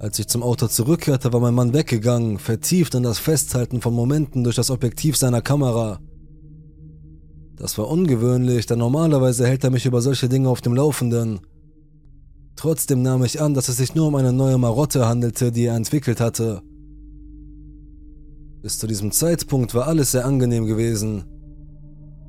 Als 0.00 0.18
ich 0.18 0.28
zum 0.28 0.44
Auto 0.44 0.68
zurückkehrte, 0.68 1.32
war 1.32 1.40
mein 1.40 1.54
Mann 1.54 1.72
weggegangen, 1.72 2.38
vertieft 2.38 2.94
in 2.94 3.02
das 3.02 3.18
Festhalten 3.18 3.80
von 3.80 3.92
Momenten 3.92 4.44
durch 4.44 4.54
das 4.54 4.70
Objektiv 4.70 5.16
seiner 5.16 5.42
Kamera. 5.42 5.98
Das 7.56 7.76
war 7.78 7.88
ungewöhnlich, 7.88 8.66
denn 8.66 8.78
normalerweise 8.78 9.44
hält 9.46 9.64
er 9.64 9.70
mich 9.70 9.86
über 9.86 10.00
solche 10.00 10.28
Dinge 10.28 10.48
auf 10.48 10.60
dem 10.60 10.74
Laufenden. 10.74 11.40
Trotzdem 12.54 13.02
nahm 13.02 13.24
ich 13.24 13.40
an, 13.40 13.54
dass 13.54 13.68
es 13.68 13.76
sich 13.76 13.96
nur 13.96 14.06
um 14.06 14.14
eine 14.14 14.32
neue 14.32 14.58
Marotte 14.58 15.08
handelte, 15.08 15.50
die 15.50 15.64
er 15.64 15.74
entwickelt 15.74 16.20
hatte. 16.20 16.62
Bis 18.62 18.78
zu 18.78 18.86
diesem 18.86 19.10
Zeitpunkt 19.10 19.74
war 19.74 19.88
alles 19.88 20.12
sehr 20.12 20.24
angenehm 20.24 20.66
gewesen. 20.66 21.24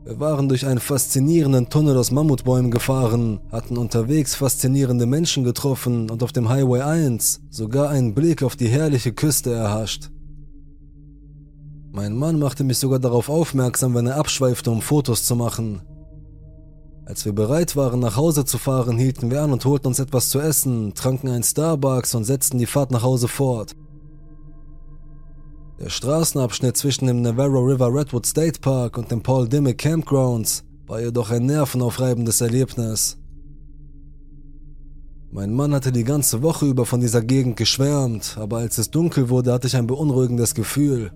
Wir 0.06 0.20
waren 0.20 0.48
durch 0.48 0.66
einen 0.66 0.80
faszinierenden 0.80 1.70
Tunnel 1.70 1.98
aus 1.98 2.12
Mammutbäumen 2.12 2.72
gefahren, 2.72 3.42
hatten 3.52 3.78
unterwegs 3.78 4.34
faszinierende 4.34 5.06
Menschen 5.06 5.44
getroffen 5.44 6.10
und 6.10 6.24
auf 6.24 6.32
dem 6.32 6.50
Highway 6.50 6.82
1 6.82 7.42
sogar 7.50 7.90
einen 7.90 8.14
Blick 8.14 8.42
auf 8.42 8.56
die 8.56 8.70
herrliche 8.70 9.12
Küste 9.12 9.54
erhascht. 9.54 10.10
Mein 11.92 12.16
Mann 12.16 12.40
machte 12.40 12.64
mich 12.64 12.78
sogar 12.78 13.00
darauf 13.00 13.30
aufmerksam, 13.30 13.94
wenn 13.94 14.08
er 14.08 14.18
abschweifte, 14.18 14.72
um 14.72 14.82
Fotos 14.82 15.26
zu 15.26 15.36
machen. 15.36 15.82
Als 17.06 17.26
wir 17.26 17.34
bereit 17.34 17.76
waren, 17.76 18.00
nach 18.00 18.16
Hause 18.16 18.46
zu 18.46 18.58
fahren, 18.58 18.98
hielten 18.98 19.32
wir 19.32 19.42
an 19.42 19.52
und 19.52 19.66
holten 19.66 19.88
uns 19.88 20.00
etwas 20.00 20.30
zu 20.30 20.40
essen, 20.40 20.94
tranken 20.94 21.30
ein 21.30 21.44
Starbucks 21.44 22.16
und 22.16 22.24
setzten 22.24 22.60
die 22.60 22.68
Fahrt 22.68 22.92
nach 22.92 23.04
Hause 23.04 23.28
fort. 23.28 23.76
Der 25.80 25.88
Straßenabschnitt 25.88 26.76
zwischen 26.76 27.08
dem 27.08 27.22
Navarro 27.22 27.62
River 27.62 27.88
Redwood 27.88 28.26
State 28.26 28.60
Park 28.60 28.98
und 28.98 29.10
dem 29.12 29.24
Paul 29.24 29.48
Dimmick 29.48 29.78
Campgrounds 29.78 30.66
war 30.88 31.00
jedoch 31.00 31.32
ein 31.32 31.46
nervenaufreibendes 31.46 32.42
Erlebnis. 32.42 33.18
Mein 35.32 35.54
Mann 35.54 35.74
hatte 35.74 35.94
die 35.94 36.04
ganze 36.04 36.42
Woche 36.42 36.66
über 36.66 36.86
von 36.86 37.00
dieser 37.00 37.22
Gegend 37.22 37.56
geschwärmt, 37.56 38.36
aber 38.38 38.58
als 38.58 38.78
es 38.78 38.92
dunkel 38.92 39.30
wurde, 39.30 39.54
hatte 39.54 39.68
ich 39.68 39.78
ein 39.78 39.88
beunruhigendes 39.88 40.54
Gefühl. 40.54 41.14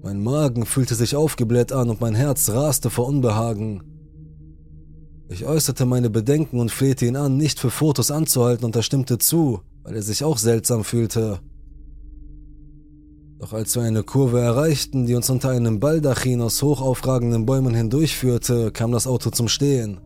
Mein 0.00 0.22
Magen 0.22 0.64
fühlte 0.64 0.94
sich 0.94 1.16
aufgebläht 1.16 1.72
an 1.72 1.90
und 1.90 2.00
mein 2.00 2.14
Herz 2.14 2.48
raste 2.50 2.88
vor 2.88 3.08
Unbehagen. 3.08 3.82
Ich 5.28 5.44
äußerte 5.44 5.86
meine 5.86 6.08
Bedenken 6.08 6.60
und 6.60 6.70
flehte 6.70 7.04
ihn 7.04 7.16
an, 7.16 7.36
nicht 7.36 7.58
für 7.58 7.70
Fotos 7.70 8.12
anzuhalten 8.12 8.64
und 8.64 8.76
er 8.76 8.82
stimmte 8.82 9.18
zu, 9.18 9.60
weil 9.82 9.96
er 9.96 10.02
sich 10.02 10.22
auch 10.22 10.38
seltsam 10.38 10.84
fühlte. 10.84 11.40
Doch 13.38 13.52
als 13.52 13.76
wir 13.76 13.82
eine 13.82 14.02
Kurve 14.02 14.40
erreichten, 14.40 15.06
die 15.06 15.14
uns 15.14 15.30
unter 15.30 15.50
einem 15.50 15.78
Baldachin 15.78 16.42
aus 16.42 16.60
hochaufragenden 16.60 17.46
Bäumen 17.46 17.74
hindurchführte, 17.74 18.72
kam 18.72 18.90
das 18.90 19.06
Auto 19.06 19.30
zum 19.30 19.46
Stehen. 19.46 20.00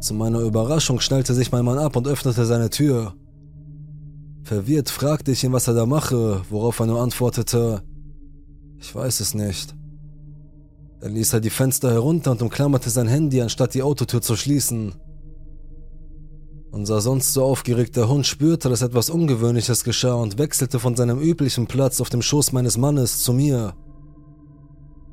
Zu 0.00 0.14
meiner 0.14 0.40
Überraschung 0.40 1.00
schnallte 1.00 1.32
sich 1.34 1.50
mein 1.50 1.64
Mann 1.64 1.78
ab 1.78 1.96
und 1.96 2.06
öffnete 2.06 2.44
seine 2.44 2.68
Tür. 2.68 3.14
Verwirrt 4.42 4.90
fragte 4.90 5.32
ich 5.32 5.44
ihn, 5.44 5.52
was 5.52 5.68
er 5.68 5.74
da 5.74 5.86
mache, 5.86 6.42
worauf 6.50 6.78
er 6.80 6.86
nur 6.86 7.00
antwortete, 7.00 7.82
ich 8.78 8.94
weiß 8.94 9.20
es 9.20 9.34
nicht. 9.34 9.74
Dann 11.00 11.14
ließ 11.14 11.34
er 11.34 11.40
die 11.40 11.50
Fenster 11.50 11.90
herunter 11.90 12.32
und 12.32 12.42
umklammerte 12.42 12.90
sein 12.90 13.08
Handy, 13.08 13.40
anstatt 13.40 13.74
die 13.74 13.82
Autotür 13.82 14.20
zu 14.22 14.36
schließen. 14.36 14.94
Unser 16.72 17.00
sonst 17.00 17.32
so 17.32 17.44
aufgeregter 17.44 18.08
Hund 18.08 18.26
spürte, 18.26 18.68
dass 18.68 18.82
etwas 18.82 19.10
Ungewöhnliches 19.10 19.82
geschah 19.82 20.14
und 20.14 20.38
wechselte 20.38 20.78
von 20.78 20.94
seinem 20.94 21.18
üblichen 21.20 21.66
Platz 21.66 22.00
auf 22.00 22.10
dem 22.10 22.22
Schoß 22.22 22.52
meines 22.52 22.78
Mannes 22.78 23.22
zu 23.24 23.32
mir. 23.32 23.74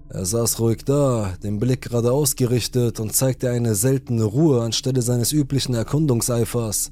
Er 0.09 0.25
saß 0.25 0.59
ruhig 0.59 0.85
da, 0.85 1.33
den 1.43 1.59
Blick 1.59 1.81
gerade 1.81 2.11
ausgerichtet 2.11 2.99
und 2.99 3.13
zeigte 3.13 3.49
eine 3.49 3.75
seltene 3.75 4.23
Ruhe 4.23 4.61
anstelle 4.61 5.01
seines 5.01 5.31
üblichen 5.31 5.73
Erkundungseifers. 5.73 6.91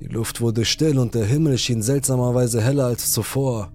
Die 0.00 0.08
Luft 0.08 0.40
wurde 0.40 0.64
still 0.64 0.98
und 0.98 1.14
der 1.14 1.26
Himmel 1.26 1.58
schien 1.58 1.82
seltsamerweise 1.82 2.60
heller 2.60 2.86
als 2.86 3.12
zuvor. 3.12 3.70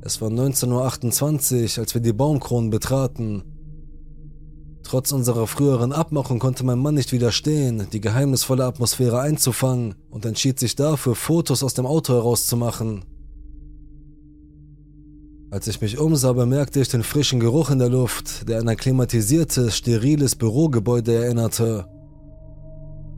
Es 0.00 0.20
war 0.22 0.30
19.28 0.30 1.76
Uhr, 1.76 1.82
als 1.82 1.94
wir 1.94 2.00
die 2.00 2.12
Baumkronen 2.12 2.70
betraten. 2.70 3.42
Trotz 4.94 5.10
unserer 5.10 5.48
früheren 5.48 5.92
Abmachung 5.92 6.38
konnte 6.38 6.64
mein 6.64 6.78
Mann 6.78 6.94
nicht 6.94 7.10
widerstehen, 7.10 7.88
die 7.92 8.00
geheimnisvolle 8.00 8.64
Atmosphäre 8.64 9.18
einzufangen 9.18 9.96
und 10.08 10.24
entschied 10.24 10.60
sich 10.60 10.76
dafür, 10.76 11.16
Fotos 11.16 11.64
aus 11.64 11.74
dem 11.74 11.84
Auto 11.84 12.14
herauszumachen. 12.14 13.04
Als 15.50 15.66
ich 15.66 15.80
mich 15.80 15.98
umsah, 15.98 16.32
bemerkte 16.32 16.80
ich 16.80 16.86
den 16.90 17.02
frischen 17.02 17.40
Geruch 17.40 17.70
in 17.70 17.80
der 17.80 17.88
Luft, 17.88 18.48
der 18.48 18.60
an 18.60 18.68
ein 18.68 18.76
klimatisiertes, 18.76 19.76
steriles 19.76 20.36
Bürogebäude 20.36 21.12
erinnerte. 21.12 21.88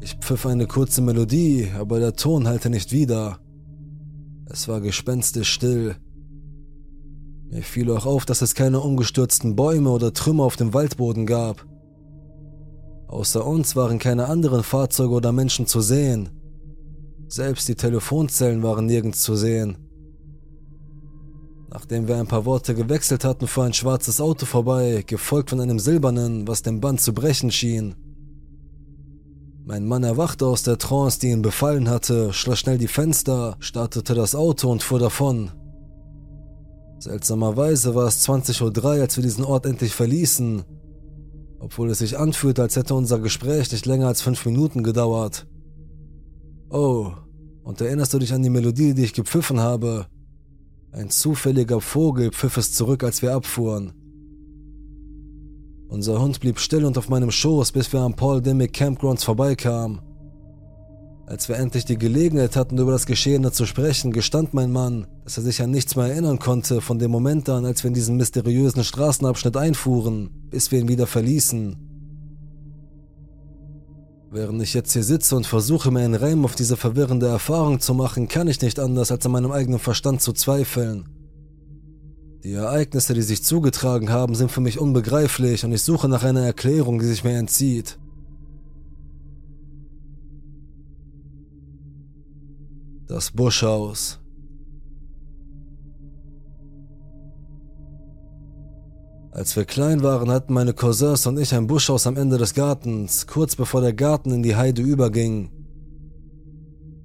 Ich 0.00 0.14
pfiff 0.14 0.46
eine 0.46 0.66
kurze 0.66 1.02
Melodie, 1.02 1.68
aber 1.78 2.00
der 2.00 2.14
Ton 2.14 2.48
hallte 2.48 2.70
nicht 2.70 2.90
wieder. 2.90 3.38
Es 4.46 4.66
war 4.66 4.80
gespenstisch 4.80 5.52
still. 5.52 5.96
Mir 7.50 7.62
fiel 7.62 7.90
auch 7.90 8.06
auf, 8.06 8.26
dass 8.26 8.42
es 8.42 8.54
keine 8.54 8.80
umgestürzten 8.80 9.54
Bäume 9.54 9.90
oder 9.90 10.12
Trümmer 10.12 10.44
auf 10.44 10.56
dem 10.56 10.74
Waldboden 10.74 11.26
gab. 11.26 11.64
Außer 13.08 13.46
uns 13.46 13.76
waren 13.76 13.98
keine 13.98 14.26
anderen 14.26 14.62
Fahrzeuge 14.62 15.14
oder 15.14 15.32
Menschen 15.32 15.66
zu 15.66 15.80
sehen. 15.80 16.30
Selbst 17.28 17.68
die 17.68 17.76
Telefonzellen 17.76 18.62
waren 18.62 18.86
nirgends 18.86 19.22
zu 19.22 19.36
sehen. 19.36 19.78
Nachdem 21.70 22.08
wir 22.08 22.16
ein 22.16 22.26
paar 22.26 22.44
Worte 22.44 22.74
gewechselt 22.74 23.24
hatten, 23.24 23.46
fuhr 23.46 23.64
ein 23.64 23.72
schwarzes 23.72 24.20
Auto 24.20 24.46
vorbei, 24.46 25.04
gefolgt 25.06 25.50
von 25.50 25.60
einem 25.60 25.78
silbernen, 25.78 26.48
was 26.48 26.62
dem 26.62 26.80
Band 26.80 27.00
zu 27.00 27.12
brechen 27.12 27.50
schien. 27.50 27.94
Mein 29.64 29.84
Mann 29.84 30.04
erwachte 30.04 30.46
aus 30.46 30.62
der 30.62 30.78
Trance, 30.78 31.18
die 31.20 31.30
ihn 31.30 31.42
befallen 31.42 31.88
hatte, 31.88 32.32
schloss 32.32 32.60
schnell 32.60 32.78
die 32.78 32.86
Fenster, 32.86 33.56
startete 33.58 34.14
das 34.14 34.34
Auto 34.34 34.70
und 34.70 34.82
fuhr 34.82 35.00
davon. 35.00 35.50
Seltsamerweise 36.98 37.94
war 37.94 38.06
es 38.06 38.26
20.03 38.26 38.82
Uhr, 38.82 38.90
als 39.02 39.16
wir 39.16 39.22
diesen 39.22 39.44
Ort 39.44 39.66
endlich 39.66 39.94
verließen, 39.94 40.64
obwohl 41.58 41.90
es 41.90 41.98
sich 41.98 42.18
anfühlte, 42.18 42.62
als 42.62 42.76
hätte 42.76 42.94
unser 42.94 43.18
Gespräch 43.18 43.70
nicht 43.70 43.86
länger 43.86 44.08
als 44.08 44.22
fünf 44.22 44.44
Minuten 44.46 44.82
gedauert. 44.82 45.46
Oh, 46.70 47.12
und 47.62 47.80
erinnerst 47.80 48.14
du 48.14 48.18
dich 48.18 48.32
an 48.32 48.42
die 48.42 48.50
Melodie, 48.50 48.94
die 48.94 49.04
ich 49.04 49.12
gepfiffen 49.12 49.60
habe? 49.60 50.06
Ein 50.92 51.10
zufälliger 51.10 51.80
Vogel 51.80 52.30
pfiff 52.30 52.56
es 52.56 52.72
zurück, 52.72 53.04
als 53.04 53.20
wir 53.20 53.34
abfuhren. 53.34 53.92
Unser 55.88 56.20
Hund 56.20 56.40
blieb 56.40 56.58
still 56.58 56.84
und 56.84 56.98
auf 56.98 57.08
meinem 57.08 57.30
Schoß, 57.30 57.72
bis 57.72 57.92
wir 57.92 58.00
am 58.00 58.16
Paul 58.16 58.40
Demick 58.40 58.72
Campgrounds 58.72 59.22
vorbeikamen. 59.22 60.00
Als 61.28 61.48
wir 61.48 61.56
endlich 61.56 61.84
die 61.84 61.98
Gelegenheit 61.98 62.54
hatten, 62.54 62.78
über 62.78 62.92
das 62.92 63.04
Geschehene 63.04 63.50
zu 63.50 63.66
sprechen, 63.66 64.12
gestand 64.12 64.54
mein 64.54 64.70
Mann, 64.70 65.08
dass 65.24 65.36
er 65.36 65.42
sich 65.42 65.60
an 65.60 65.72
nichts 65.72 65.96
mehr 65.96 66.06
erinnern 66.06 66.38
konnte 66.38 66.80
von 66.80 67.00
dem 67.00 67.10
Moment 67.10 67.48
an, 67.48 67.64
als 67.64 67.82
wir 67.82 67.88
in 67.88 67.94
diesen 67.94 68.16
mysteriösen 68.16 68.84
Straßenabschnitt 68.84 69.56
einfuhren, 69.56 70.30
bis 70.50 70.70
wir 70.70 70.78
ihn 70.78 70.86
wieder 70.86 71.08
verließen. 71.08 71.76
Während 74.30 74.62
ich 74.62 74.72
jetzt 74.72 74.92
hier 74.92 75.02
sitze 75.02 75.34
und 75.34 75.48
versuche, 75.48 75.90
mir 75.90 76.04
einen 76.04 76.14
Reim 76.14 76.44
auf 76.44 76.54
diese 76.54 76.76
verwirrende 76.76 77.26
Erfahrung 77.26 77.80
zu 77.80 77.92
machen, 77.92 78.28
kann 78.28 78.46
ich 78.46 78.60
nicht 78.60 78.78
anders, 78.78 79.10
als 79.10 79.26
an 79.26 79.32
meinem 79.32 79.50
eigenen 79.50 79.80
Verstand 79.80 80.22
zu 80.22 80.32
zweifeln. 80.32 81.08
Die 82.44 82.52
Ereignisse, 82.52 83.14
die 83.14 83.22
sich 83.22 83.42
zugetragen 83.42 84.10
haben, 84.10 84.36
sind 84.36 84.52
für 84.52 84.60
mich 84.60 84.78
unbegreiflich 84.78 85.64
und 85.64 85.72
ich 85.72 85.82
suche 85.82 86.08
nach 86.08 86.22
einer 86.22 86.42
Erklärung, 86.42 87.00
die 87.00 87.06
sich 87.06 87.24
mir 87.24 87.36
entzieht. 87.36 87.98
Das 93.08 93.30
Buschhaus. 93.30 94.18
Als 99.30 99.54
wir 99.54 99.64
klein 99.64 100.02
waren, 100.02 100.28
hatten 100.30 100.52
meine 100.52 100.72
Cousins 100.72 101.24
und 101.26 101.38
ich 101.38 101.54
ein 101.54 101.68
Buschhaus 101.68 102.08
am 102.08 102.16
Ende 102.16 102.36
des 102.36 102.54
Gartens, 102.54 103.28
kurz 103.28 103.54
bevor 103.54 103.80
der 103.80 103.92
Garten 103.92 104.32
in 104.32 104.42
die 104.42 104.56
Heide 104.56 104.82
überging. 104.82 105.50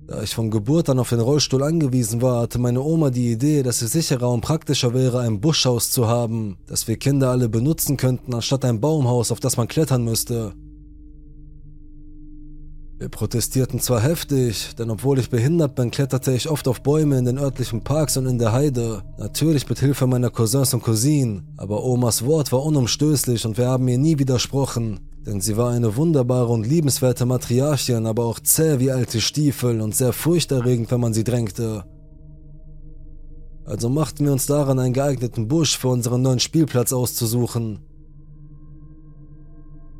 Da 0.07 0.23
ich 0.23 0.33
von 0.33 0.49
Geburt 0.49 0.89
an 0.89 0.97
auf 0.97 1.09
den 1.09 1.19
Rollstuhl 1.19 1.61
angewiesen 1.61 2.23
war, 2.23 2.41
hatte 2.41 2.57
meine 2.57 2.81
Oma 2.81 3.11
die 3.11 3.31
Idee, 3.31 3.61
dass 3.61 3.83
es 3.83 3.91
sicherer 3.91 4.31
und 4.31 4.41
praktischer 4.41 4.95
wäre, 4.95 5.19
ein 5.19 5.39
Buschhaus 5.39 5.91
zu 5.91 6.07
haben, 6.07 6.57
das 6.65 6.87
wir 6.87 6.97
Kinder 6.97 7.29
alle 7.29 7.47
benutzen 7.47 7.95
könnten, 7.95 8.33
anstatt 8.33 8.65
ein 8.65 8.81
Baumhaus, 8.81 9.31
auf 9.31 9.39
das 9.39 9.55
man 9.55 9.67
klettern 9.67 10.03
müsste. 10.03 10.55
Wir 13.01 13.09
protestierten 13.09 13.79
zwar 13.79 13.99
heftig, 13.99 14.75
denn 14.75 14.91
obwohl 14.91 15.17
ich 15.17 15.31
behindert 15.31 15.73
bin, 15.73 15.89
kletterte 15.89 16.33
ich 16.33 16.47
oft 16.47 16.67
auf 16.67 16.83
Bäume 16.83 17.17
in 17.17 17.25
den 17.25 17.39
örtlichen 17.39 17.83
Parks 17.83 18.15
und 18.15 18.27
in 18.27 18.37
der 18.37 18.51
Heide. 18.51 19.01
Natürlich 19.17 19.67
mit 19.67 19.79
Hilfe 19.79 20.05
meiner 20.05 20.29
Cousins 20.29 20.71
und 20.75 20.83
Cousinen, 20.83 21.51
aber 21.57 21.83
Omas 21.83 22.23
Wort 22.23 22.51
war 22.51 22.63
unumstößlich 22.63 23.43
und 23.47 23.57
wir 23.57 23.69
haben 23.69 23.87
ihr 23.87 23.97
nie 23.97 24.19
widersprochen. 24.19 24.99
Denn 25.25 25.41
sie 25.41 25.57
war 25.57 25.71
eine 25.71 25.95
wunderbare 25.95 26.49
und 26.49 26.67
liebenswerte 26.67 27.25
Matriarchin, 27.25 28.05
aber 28.05 28.23
auch 28.25 28.39
zäh 28.39 28.77
wie 28.77 28.91
alte 28.91 29.19
Stiefel 29.19 29.81
und 29.81 29.95
sehr 29.95 30.13
furchterregend, 30.13 30.91
wenn 30.91 30.99
man 31.01 31.15
sie 31.15 31.23
drängte. 31.23 31.85
Also 33.65 33.89
machten 33.89 34.25
wir 34.25 34.31
uns 34.31 34.45
daran, 34.45 34.77
einen 34.77 34.93
geeigneten 34.93 35.47
Busch 35.47 35.75
für 35.75 35.87
unseren 35.87 36.21
neuen 36.21 36.39
Spielplatz 36.39 36.93
auszusuchen. 36.93 37.79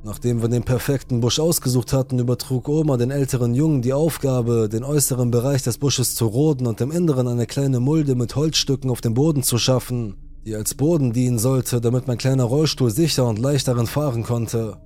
Nachdem 0.03 0.41
wir 0.41 0.49
den 0.49 0.63
perfekten 0.63 1.21
Busch 1.21 1.39
ausgesucht 1.39 1.93
hatten, 1.93 2.17
übertrug 2.17 2.67
Oma 2.67 2.97
den 2.97 3.11
älteren 3.11 3.53
Jungen 3.53 3.83
die 3.83 3.93
Aufgabe, 3.93 4.67
den 4.67 4.83
äußeren 4.83 5.29
Bereich 5.29 5.61
des 5.61 5.77
Busches 5.77 6.15
zu 6.15 6.25
roden 6.25 6.65
und 6.65 6.81
im 6.81 6.91
Inneren 6.91 7.27
eine 7.27 7.45
kleine 7.45 7.79
Mulde 7.79 8.15
mit 8.15 8.35
Holzstücken 8.35 8.89
auf 8.89 9.01
dem 9.01 9.13
Boden 9.13 9.43
zu 9.43 9.59
schaffen, 9.59 10.15
die 10.43 10.55
als 10.55 10.73
Boden 10.73 11.13
dienen 11.13 11.37
sollte, 11.37 11.81
damit 11.81 12.07
mein 12.07 12.17
kleiner 12.17 12.45
Rollstuhl 12.45 12.89
sicher 12.89 13.27
und 13.27 13.37
leicht 13.37 13.67
darin 13.67 13.85
fahren 13.85 14.23
konnte. 14.23 14.77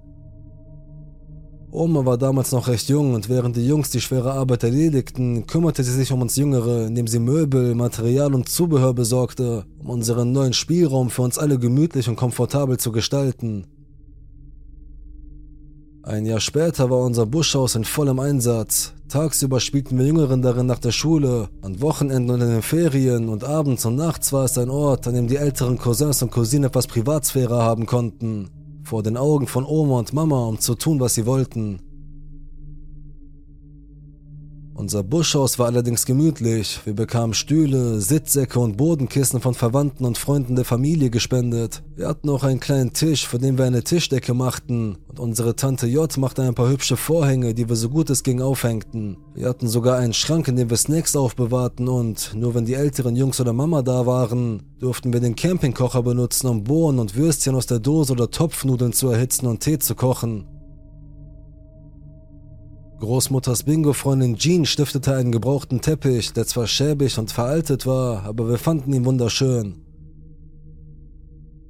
Oma 1.72 2.06
war 2.06 2.18
damals 2.18 2.52
noch 2.52 2.68
recht 2.68 2.90
jung 2.90 3.14
und 3.14 3.30
während 3.30 3.56
die 3.56 3.68
Jungs 3.68 3.92
die 3.92 4.02
schwere 4.02 4.34
Arbeit 4.34 4.64
erledigten, 4.64 5.48
kümmerte 5.48 5.84
sie 5.84 5.94
sich 5.94 6.12
um 6.12 6.22
uns 6.22 6.36
Jüngere, 6.36 6.88
indem 6.88 7.08
sie 7.08 7.20
Möbel, 7.20 7.74
Material 7.74 8.34
und 8.34 8.50
Zubehör 8.50 8.94
besorgte, 8.94 9.66
um 9.80 9.90
unseren 9.90 10.34
neuen 10.34 10.54
Spielraum 10.54 11.10
für 11.10 11.22
uns 11.22 11.38
alle 11.38 11.58
gemütlich 11.58 12.10
und 12.10 12.18
komfortabel 12.18 12.78
zu 12.78 12.92
gestalten. 12.92 13.68
Ein 16.08 16.28
Jahr 16.28 16.40
später 16.40 16.92
war 16.92 17.00
unser 17.00 17.26
Buschhaus 17.26 17.74
in 17.74 17.84
vollem 17.84 18.20
Einsatz. 18.20 18.94
Tagsüber 19.10 19.60
spielten 19.60 19.98
wir 19.98 20.06
Jüngeren 20.06 20.44
darin 20.44 20.68
nach 20.68 20.78
der 20.78 20.92
Schule, 20.92 21.50
an 21.64 21.82
Wochenenden 21.82 22.30
und 22.30 22.42
in 22.42 22.50
den 22.50 22.62
Ferien 22.62 23.28
und 23.28 23.44
abends 23.44 23.88
und 23.88 23.96
nachts 23.96 24.32
war 24.32 24.46
es 24.46 24.56
ein 24.60 24.70
Ort, 24.70 25.08
an 25.08 25.16
dem 25.16 25.28
die 25.28 25.38
älteren 25.38 25.80
Cousins 25.80 26.22
und 26.22 26.30
Cousinen 26.30 26.66
etwas 26.66 26.86
Privatsphäre 26.86 27.64
haben 27.64 27.88
konnten. 27.88 28.52
Vor 28.84 29.02
den 29.02 29.18
Augen 29.18 29.48
von 29.48 29.66
Oma 29.66 29.98
und 29.98 30.14
Mama, 30.14 30.46
um 30.46 30.60
zu 30.60 30.76
tun, 30.76 31.00
was 31.00 31.16
sie 31.16 31.26
wollten. 31.26 31.80
Unser 34.78 35.04
Buschhaus 35.04 35.58
war 35.58 35.68
allerdings 35.68 36.06
gemütlich. 36.06 36.82
Wir 36.84 36.94
bekamen 36.94 37.34
Stühle, 37.34 38.02
Sitzsäcke 38.02 38.60
und 38.60 38.76
Bodenkissen 38.76 39.40
von 39.40 39.54
Verwandten 39.54 40.04
und 40.04 40.18
Freunden 40.18 40.58
der 40.58 40.66
Familie 40.66 41.10
gespendet. 41.10 41.82
Wir 41.96 42.10
hatten 42.10 42.30
auch 42.30 42.44
einen 42.44 42.60
kleinen 42.60 42.92
Tisch, 42.92 43.26
für 43.26 43.38
den 43.38 43.58
wir 43.58 43.64
eine 43.64 43.86
Tischdecke 43.86 44.34
machten. 44.34 44.98
Und 45.08 45.22
unsere 45.22 45.56
Tante 45.56 45.88
J 45.88 46.18
machte 46.18 46.42
ein 46.42 46.56
paar 46.56 46.68
hübsche 46.68 46.98
Vorhänge, 46.98 47.54
die 47.54 47.70
wir 47.70 47.78
so 47.78 47.88
gut 47.88 48.10
es 48.10 48.22
ging 48.22 48.42
aufhängten. 48.42 49.16
Wir 49.34 49.48
hatten 49.48 49.70
sogar 49.70 49.98
einen 49.98 50.14
Schrank, 50.14 50.50
in 50.50 50.58
dem 50.58 50.70
wir 50.70 50.78
Snacks 50.78 51.16
aufbewahrten 51.16 51.88
und, 51.88 52.34
nur 52.36 52.54
wenn 52.54 52.66
die 52.66 52.74
älteren 52.74 53.16
Jungs 53.16 53.40
oder 53.40 53.54
Mama 53.54 53.82
da 53.82 54.06
waren, 54.06 54.64
durften 54.80 55.14
wir 55.14 55.22
den 55.22 55.38
Campingkocher 55.38 56.04
benutzen, 56.04 56.48
um 56.48 56.66
Bohnen 56.66 57.00
und 57.00 57.16
Würstchen 57.16 57.56
aus 57.56 57.66
der 57.66 57.80
Dose 57.80 58.12
oder 58.12 58.30
Topfnudeln 58.30 58.92
zu 58.92 59.08
erhitzen 59.08 59.48
und 59.48 59.62
Tee 59.62 59.80
zu 59.80 59.96
kochen. 59.96 60.48
Großmutters 63.00 63.64
Bingo-Freundin 63.64 64.38
Jean 64.38 64.66
stiftete 64.66 65.16
einen 65.16 65.32
gebrauchten 65.32 65.82
Teppich, 65.82 66.32
der 66.32 66.48
zwar 66.48 66.66
schäbig 66.66 67.18
und 67.18 67.32
veraltet 67.32 67.86
war, 67.86 68.24
aber 68.24 68.48
wir 68.48 68.58
fanden 68.58 68.94
ihn 68.94 69.06
wunderschön. 69.06 69.82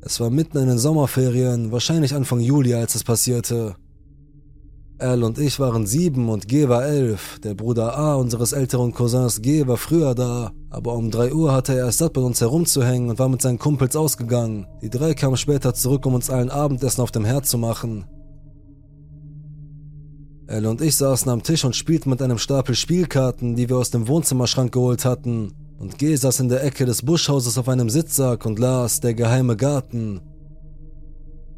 Es 0.02 0.20
war 0.20 0.30
mitten 0.30 0.60
in 0.60 0.68
den 0.68 0.78
Sommerferien, 0.78 1.72
wahrscheinlich 1.72 2.14
Anfang 2.14 2.40
Juli, 2.40 2.76
als 2.76 2.94
es 2.94 3.04
passierte. 3.04 3.76
Al 5.00 5.24
und 5.24 5.40
ich 5.40 5.60
waren 5.60 5.88
sieben 5.88 6.30
und 6.30 6.48
G 6.48 6.70
war 6.70 6.86
elf. 6.86 7.40
Der 7.40 7.56
Bruder 7.56 7.98
A 7.98 8.16
unseres 8.16 8.52
älteren 8.52 8.94
Cousins 8.94 9.42
G 9.42 9.66
war 9.66 9.78
früher 9.78 10.14
da, 10.14 10.52
aber 10.70 10.94
um 10.94 11.10
drei 11.10 11.34
Uhr 11.34 11.52
hatte 11.52 11.76
er 11.76 11.88
es 11.88 11.98
satt, 11.98 12.16
mit 12.16 12.24
uns 12.24 12.40
herumzuhängen 12.40 13.10
und 13.10 13.18
war 13.20 13.30
mit 13.30 13.42
seinen 13.42 13.60
Kumpels 13.60 13.96
ausgegangen. 13.96 14.68
Die 14.84 14.92
drei 14.92 15.16
kamen 15.16 15.38
später 15.38 15.74
zurück, 15.74 16.06
um 16.06 16.14
uns 16.14 16.30
allen 16.30 16.52
Abendessen 16.52 17.02
auf 17.02 17.12
dem 17.12 17.26
Herd 17.26 17.48
zu 17.48 17.58
machen. 17.58 18.06
Elle 20.47 20.69
und 20.69 20.81
ich 20.81 20.95
saßen 20.95 21.29
am 21.31 21.41
Tisch 21.41 21.65
und 21.65 21.75
spielten 21.75 22.10
mit 22.10 22.21
einem 22.21 22.38
Stapel 22.38 22.75
Spielkarten, 22.75 23.55
die 23.55 23.67
wir 23.67 23.77
aus 23.77 23.89
dem 23.89 24.08
Wohnzimmerschrank 24.08 24.71
geholt 24.71 25.03
hatten. 25.03 25.53
Und 25.79 25.97
G 25.97 26.15
saß 26.15 26.39
in 26.41 26.49
der 26.49 26.63
Ecke 26.63 26.86
des 26.86 27.01
Buschhauses 27.01 27.58
auf 27.58 27.67
einem 27.67 27.89
Sitzsack 27.89 28.45
und 28.45 28.60
las 28.60 28.99
Der 28.99 29.13
geheime 29.13 29.58
Garten. 29.58 30.21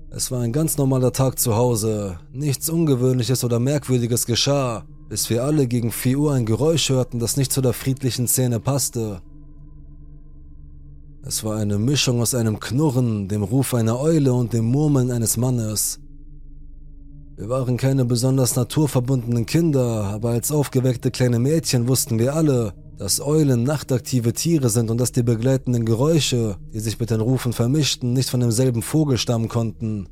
Es 0.10 0.32
war 0.32 0.40
ein 0.40 0.54
ganz 0.54 0.78
normaler 0.78 1.12
Tag 1.12 1.38
zu 1.38 1.56
Hause. 1.56 2.18
Nichts 2.32 2.70
Ungewöhnliches 2.70 3.44
oder 3.44 3.60
Merkwürdiges 3.60 4.26
geschah, 4.26 4.86
bis 5.10 5.30
wir 5.30 5.44
alle 5.44 5.68
gegen 5.68 5.92
4 5.92 6.18
Uhr 6.18 6.34
ein 6.34 6.46
Geräusch 6.46 6.90
hörten, 6.90 7.20
das 7.20 7.36
nicht 7.36 7.52
zu 7.52 7.62
der 7.62 7.74
friedlichen 7.74 8.28
Szene 8.28 8.62
passte. 8.62 9.22
Es 11.24 11.44
war 11.44 11.58
eine 11.58 11.78
Mischung 11.78 12.22
aus 12.22 12.34
einem 12.34 12.62
Knurren, 12.62 13.28
dem 13.28 13.44
Ruf 13.44 13.74
einer 13.74 14.00
Eule 14.00 14.34
und 14.34 14.54
dem 14.54 14.66
Murmeln 14.66 15.12
eines 15.12 15.36
Mannes. 15.36 16.00
Wir 17.38 17.50
waren 17.50 17.78
keine 17.78 18.04
besonders 18.04 18.56
naturverbundenen 18.56 19.46
Kinder, 19.46 20.06
aber 20.06 20.32
als 20.32 20.52
aufgeweckte 20.52 21.12
kleine 21.12 21.38
Mädchen 21.38 21.88
wussten 21.88 22.18
wir 22.18 22.34
alle, 22.34 22.74
dass 22.98 23.22
Eulen 23.22 23.62
nachtaktive 23.62 24.34
Tiere 24.34 24.70
sind 24.70 24.90
und 24.90 24.98
dass 24.98 25.12
die 25.12 25.22
begleitenden 25.22 25.86
Geräusche, 25.86 26.58
die 26.74 26.80
sich 26.80 27.00
mit 27.00 27.12
den 27.12 27.22
Rufen 27.22 27.54
vermischten, 27.54 28.14
nicht 28.14 28.32
von 28.32 28.40
demselben 28.40 28.82
Vogel 28.82 29.20
stammen 29.20 29.50
konnten. 29.50 30.10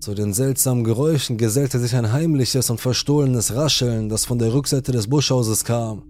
Zu 0.00 0.12
den 0.12 0.34
seltsamen 0.34 0.84
Geräuschen 0.84 1.38
gesellte 1.38 1.78
sich 1.78 1.96
ein 1.96 2.12
heimliches 2.12 2.68
und 2.68 2.82
verstohlenes 2.82 3.54
Rascheln, 3.54 4.10
das 4.10 4.26
von 4.26 4.38
der 4.38 4.52
Rückseite 4.52 4.92
des 4.92 5.08
Buschhauses 5.08 5.64
kam. 5.64 6.02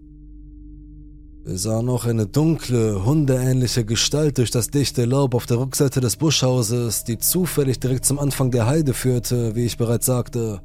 Wir 1.47 1.59
sahen 1.59 1.89
auch 1.89 2.07
eine 2.07 2.27
dunkle, 2.27 3.05
hundeähnliche 3.05 3.85
Gestalt 3.85 4.39
durch 4.39 4.51
das 4.51 4.69
dichte 4.69 5.05
Laub 5.05 5.33
auf 5.33 5.47
der 5.47 5.61
Rückseite 5.61 6.01
des 6.01 6.17
Buschhauses, 6.17 7.05
die 7.05 7.19
zufällig 7.19 7.79
direkt 7.79 8.05
zum 8.05 8.19
Anfang 8.19 8.51
der 8.51 8.67
Heide 8.67 8.93
führte, 8.93 9.55
wie 9.55 9.65
ich 9.65 9.77
bereits 9.77 10.07
sagte. 10.07 10.61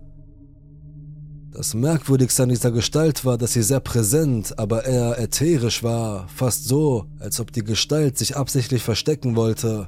Das 1.52 1.76
Merkwürdigste 1.76 2.42
an 2.42 2.50
dieser 2.50 2.72
Gestalt 2.72 3.26
war, 3.26 3.38
dass 3.38 3.54
sie 3.54 3.62
sehr 3.62 3.80
präsent, 3.80 4.58
aber 4.58 4.86
eher 4.86 5.20
ätherisch 5.20 5.84
war, 5.84 6.28
fast 6.30 6.68
so, 6.68 7.06
als 7.20 7.40
ob 7.40 7.52
die 7.52 7.64
Gestalt 7.64 8.18
sich 8.18 8.36
absichtlich 8.36 8.82
verstecken 8.82 9.36
wollte. 9.36 9.88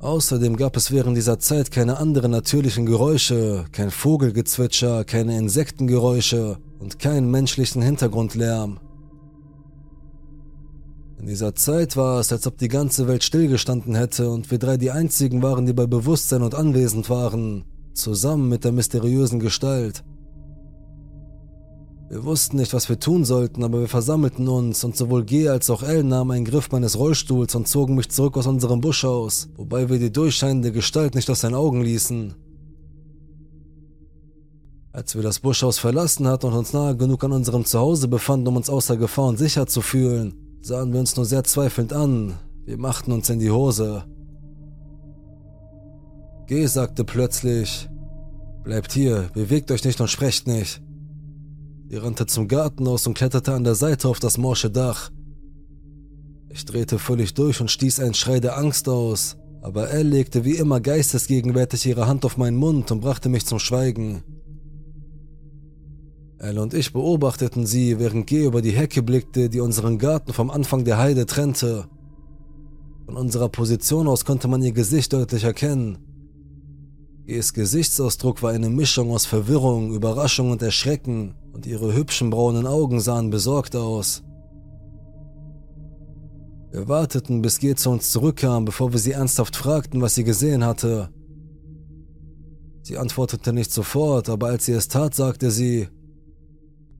Außerdem 0.00 0.56
gab 0.56 0.74
es 0.78 0.90
während 0.90 1.18
dieser 1.18 1.38
Zeit 1.38 1.70
keine 1.70 1.98
anderen 1.98 2.30
natürlichen 2.30 2.86
Geräusche, 2.86 3.66
kein 3.72 3.90
Vogelgezwitscher, 3.90 5.04
keine 5.04 5.36
Insektengeräusche 5.36 6.56
und 6.78 6.98
keinen 6.98 7.30
menschlichen 7.30 7.82
Hintergrundlärm. 7.82 8.80
In 11.20 11.26
dieser 11.26 11.54
Zeit 11.54 11.96
war 11.96 12.20
es, 12.20 12.32
als 12.32 12.46
ob 12.46 12.58
die 12.58 12.68
ganze 12.68 13.08
Welt 13.08 13.24
stillgestanden 13.24 13.96
hätte 13.96 14.30
und 14.30 14.50
wir 14.50 14.58
drei 14.58 14.76
die 14.76 14.92
einzigen 14.92 15.42
waren, 15.42 15.66
die 15.66 15.72
bei 15.72 15.86
Bewusstsein 15.86 16.42
und 16.42 16.54
anwesend 16.54 17.10
waren, 17.10 17.64
zusammen 17.92 18.48
mit 18.48 18.64
der 18.64 18.72
mysteriösen 18.72 19.40
Gestalt. 19.40 20.04
Wir 22.08 22.24
wussten 22.24 22.56
nicht, 22.56 22.72
was 22.72 22.88
wir 22.88 22.98
tun 22.98 23.24
sollten, 23.24 23.64
aber 23.64 23.80
wir 23.80 23.88
versammelten 23.88 24.48
uns 24.48 24.82
und 24.82 24.96
sowohl 24.96 25.24
G 25.24 25.48
als 25.48 25.68
auch 25.68 25.82
L 25.82 26.04
nahmen 26.04 26.30
einen 26.30 26.44
Griff 26.46 26.70
meines 26.70 26.98
Rollstuhls 26.98 27.54
und 27.54 27.68
zogen 27.68 27.96
mich 27.96 28.08
zurück 28.08 28.38
aus 28.38 28.46
unserem 28.46 28.80
Buschhaus, 28.80 29.48
wobei 29.56 29.90
wir 29.90 29.98
die 29.98 30.12
durchscheinende 30.12 30.72
Gestalt 30.72 31.14
nicht 31.14 31.28
aus 31.28 31.40
den 31.40 31.54
Augen 31.54 31.82
ließen. 31.82 32.34
Als 34.92 35.14
wir 35.14 35.22
das 35.22 35.40
Buschhaus 35.40 35.78
verlassen 35.78 36.26
hatten 36.26 36.46
und 36.46 36.54
uns 36.54 36.72
nahe 36.72 36.96
genug 36.96 37.22
an 37.22 37.32
unserem 37.32 37.64
Zuhause 37.64 38.08
befanden, 38.08 38.48
um 38.48 38.56
uns 38.56 38.70
außer 38.70 38.96
Gefahr 38.96 39.26
und 39.26 39.38
sicher 39.38 39.66
zu 39.66 39.82
fühlen, 39.82 40.34
sahen 40.62 40.92
wir 40.92 41.00
uns 41.00 41.16
nur 41.16 41.26
sehr 41.26 41.44
zweifelnd 41.44 41.92
an. 41.92 42.34
Wir 42.64 42.78
machten 42.78 43.12
uns 43.12 43.28
in 43.28 43.38
die 43.38 43.50
Hose. 43.50 44.04
G 46.46 46.66
sagte 46.66 47.04
plötzlich, 47.04 47.88
bleibt 48.64 48.92
hier, 48.92 49.28
bewegt 49.34 49.70
euch 49.70 49.84
nicht 49.84 50.00
und 50.00 50.08
sprecht 50.08 50.46
nicht. 50.46 50.82
Sie 51.90 51.96
rannte 51.96 52.26
zum 52.26 52.48
Garten 52.48 52.86
aus 52.88 53.06
und 53.06 53.14
kletterte 53.14 53.52
an 53.52 53.64
der 53.64 53.74
Seite 53.74 54.08
auf 54.08 54.20
das 54.20 54.38
morsche 54.38 54.70
Dach. 54.70 55.10
Ich 56.48 56.64
drehte 56.64 56.98
völlig 56.98 57.34
durch 57.34 57.60
und 57.60 57.70
stieß 57.70 58.00
einen 58.00 58.14
Schrei 58.14 58.40
der 58.40 58.56
Angst 58.56 58.88
aus, 58.88 59.36
aber 59.60 59.90
Elle 59.90 60.08
legte 60.08 60.44
wie 60.44 60.56
immer 60.56 60.80
geistesgegenwärtig 60.80 61.84
ihre 61.84 62.06
Hand 62.06 62.24
auf 62.24 62.38
meinen 62.38 62.56
Mund 62.56 62.90
und 62.90 63.00
brachte 63.00 63.28
mich 63.28 63.44
zum 63.44 63.58
Schweigen. 63.58 64.22
Elle 66.38 66.62
und 66.62 66.72
ich 66.72 66.92
beobachteten 66.92 67.66
sie, 67.66 67.98
während 67.98 68.28
G 68.28 68.44
über 68.44 68.62
die 68.62 68.70
Hecke 68.70 69.02
blickte, 69.02 69.48
die 69.48 69.60
unseren 69.60 69.98
Garten 69.98 70.32
vom 70.32 70.50
Anfang 70.50 70.84
der 70.84 70.98
Heide 70.98 71.26
trennte. 71.26 71.88
Von 73.06 73.16
unserer 73.16 73.48
Position 73.48 74.06
aus 74.06 74.24
konnte 74.24 74.46
man 74.46 74.62
ihr 74.62 74.72
Gesicht 74.72 75.12
deutlich 75.12 75.42
erkennen. 75.42 75.98
Gs 77.26 77.52
Gesichtsausdruck 77.52 78.42
war 78.42 78.52
eine 78.52 78.70
Mischung 78.70 79.10
aus 79.10 79.26
Verwirrung, 79.26 79.92
Überraschung 79.92 80.50
und 80.52 80.62
Erschrecken, 80.62 81.34
und 81.52 81.66
ihre 81.66 81.92
hübschen 81.92 82.30
braunen 82.30 82.66
Augen 82.66 83.00
sahen 83.00 83.30
besorgt 83.30 83.74
aus. 83.74 84.22
Wir 86.70 86.86
warteten, 86.86 87.42
bis 87.42 87.58
G 87.58 87.74
zu 87.74 87.90
uns 87.90 88.10
zurückkam, 88.10 88.64
bevor 88.64 88.92
wir 88.92 89.00
sie 89.00 89.12
ernsthaft 89.12 89.56
fragten, 89.56 90.00
was 90.02 90.14
sie 90.14 90.24
gesehen 90.24 90.64
hatte. 90.64 91.08
Sie 92.82 92.96
antwortete 92.96 93.52
nicht 93.52 93.72
sofort, 93.72 94.28
aber 94.28 94.48
als 94.48 94.66
sie 94.66 94.72
es 94.72 94.88
tat, 94.88 95.14
sagte 95.14 95.50
sie, 95.50 95.88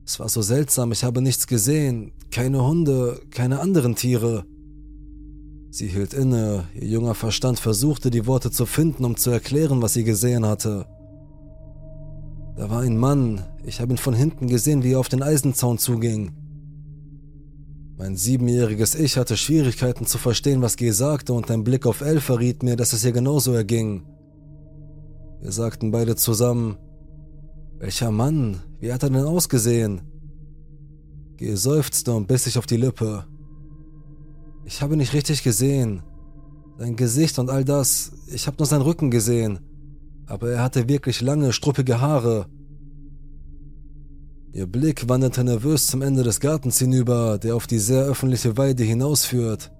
es 0.09 0.19
war 0.19 0.27
so 0.27 0.41
seltsam, 0.41 0.91
ich 0.91 1.03
habe 1.03 1.21
nichts 1.21 1.45
gesehen, 1.45 2.13
keine 2.31 2.65
Hunde, 2.65 3.21
keine 3.29 3.59
anderen 3.59 3.93
Tiere. 3.93 4.43
Sie 5.69 5.85
hielt 5.85 6.15
inne, 6.15 6.63
ihr 6.73 6.87
junger 6.87 7.13
Verstand 7.13 7.59
versuchte 7.59 8.09
die 8.09 8.25
Worte 8.25 8.49
zu 8.49 8.65
finden, 8.65 9.05
um 9.05 9.17
zu 9.17 9.29
erklären, 9.29 9.83
was 9.83 9.93
sie 9.93 10.03
gesehen 10.03 10.47
hatte. 10.47 10.87
Da 12.57 12.71
war 12.71 12.81
ein 12.81 12.97
Mann, 12.97 13.45
ich 13.63 13.81
habe 13.81 13.93
ihn 13.93 13.97
von 13.97 14.15
hinten 14.15 14.47
gesehen, 14.47 14.81
wie 14.81 14.93
er 14.93 14.99
auf 14.99 15.09
den 15.09 15.21
Eisenzaun 15.21 15.77
zuging. 15.77 16.31
Mein 17.95 18.15
siebenjähriges 18.15 18.95
Ich 18.95 19.15
hatte 19.15 19.37
Schwierigkeiten 19.37 20.07
zu 20.07 20.17
verstehen, 20.17 20.63
was 20.63 20.75
G 20.75 20.89
sagte, 20.89 21.33
und 21.33 21.51
ein 21.51 21.63
Blick 21.63 21.85
auf 21.85 22.01
L 22.01 22.19
verriet 22.19 22.63
mir, 22.63 22.75
dass 22.75 22.93
es 22.93 23.05
ihr 23.05 23.11
genauso 23.11 23.53
erging. 23.53 24.07
Wir 25.39 25.51
sagten 25.51 25.91
beide 25.91 26.15
zusammen, 26.15 26.77
welcher 27.79 28.11
Mann? 28.11 28.61
Wie 28.79 28.91
hat 28.91 29.03
er 29.03 29.09
denn 29.09 29.23
ausgesehen? 29.23 30.01
G 31.37 31.55
seufzte 31.55 32.13
und 32.13 32.27
biss 32.27 32.43
sich 32.43 32.57
auf 32.57 32.65
die 32.65 32.77
Lippe. 32.77 33.25
Ich 34.65 34.81
habe 34.81 34.97
nicht 34.97 35.13
richtig 35.13 35.43
gesehen. 35.43 36.03
Sein 36.77 36.95
Gesicht 36.95 37.39
und 37.39 37.49
all 37.49 37.63
das, 37.65 38.11
ich 38.27 38.47
habe 38.47 38.57
nur 38.57 38.65
seinen 38.65 38.81
Rücken 38.81 39.09
gesehen. 39.09 39.59
Aber 40.27 40.51
er 40.51 40.61
hatte 40.61 40.87
wirklich 40.87 41.21
lange, 41.21 41.53
struppige 41.53 42.01
Haare. 42.01 42.47
Ihr 44.51 44.67
Blick 44.67 45.07
wanderte 45.07 45.43
nervös 45.43 45.87
zum 45.87 46.01
Ende 46.01 46.23
des 46.23 46.39
Gartens 46.39 46.79
hinüber, 46.79 47.37
der 47.37 47.55
auf 47.55 47.67
die 47.67 47.79
sehr 47.79 48.03
öffentliche 48.03 48.57
Weide 48.57 48.83
hinausführt. 48.83 49.71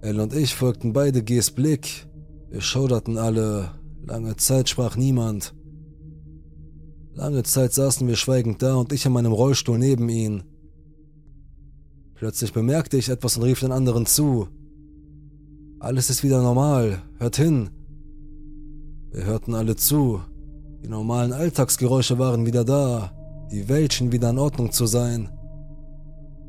Elle 0.00 0.22
und 0.22 0.32
ich 0.32 0.54
folgten 0.54 0.92
beide 0.92 1.22
Gs 1.22 1.50
Blick. 1.50 2.06
Wir 2.50 2.60
schauderten 2.60 3.18
alle. 3.18 3.72
Lange 4.06 4.36
Zeit 4.36 4.68
sprach 4.68 4.96
niemand. 4.96 5.54
Lange 7.18 7.42
Zeit 7.42 7.72
saßen 7.72 8.06
wir 8.06 8.14
schweigend 8.14 8.62
da 8.62 8.76
und 8.76 8.92
ich 8.92 9.04
in 9.04 9.10
meinem 9.10 9.32
Rollstuhl 9.32 9.76
neben 9.76 10.08
ihn. 10.08 10.44
Plötzlich 12.14 12.52
bemerkte 12.52 12.96
ich 12.96 13.08
etwas 13.08 13.36
und 13.36 13.42
rief 13.42 13.58
den 13.58 13.72
anderen 13.72 14.06
zu. 14.06 14.46
Alles 15.80 16.10
ist 16.10 16.22
wieder 16.22 16.40
normal, 16.40 17.02
hört 17.18 17.34
hin. 17.34 17.70
Wir 19.10 19.24
hörten 19.24 19.56
alle 19.56 19.74
zu. 19.74 20.20
Die 20.84 20.88
normalen 20.88 21.32
Alltagsgeräusche 21.32 22.20
waren 22.20 22.46
wieder 22.46 22.64
da, 22.64 23.10
die 23.50 23.68
Welt 23.68 23.94
schien 23.94 24.12
wieder 24.12 24.30
in 24.30 24.38
Ordnung 24.38 24.70
zu 24.70 24.86
sein. 24.86 25.28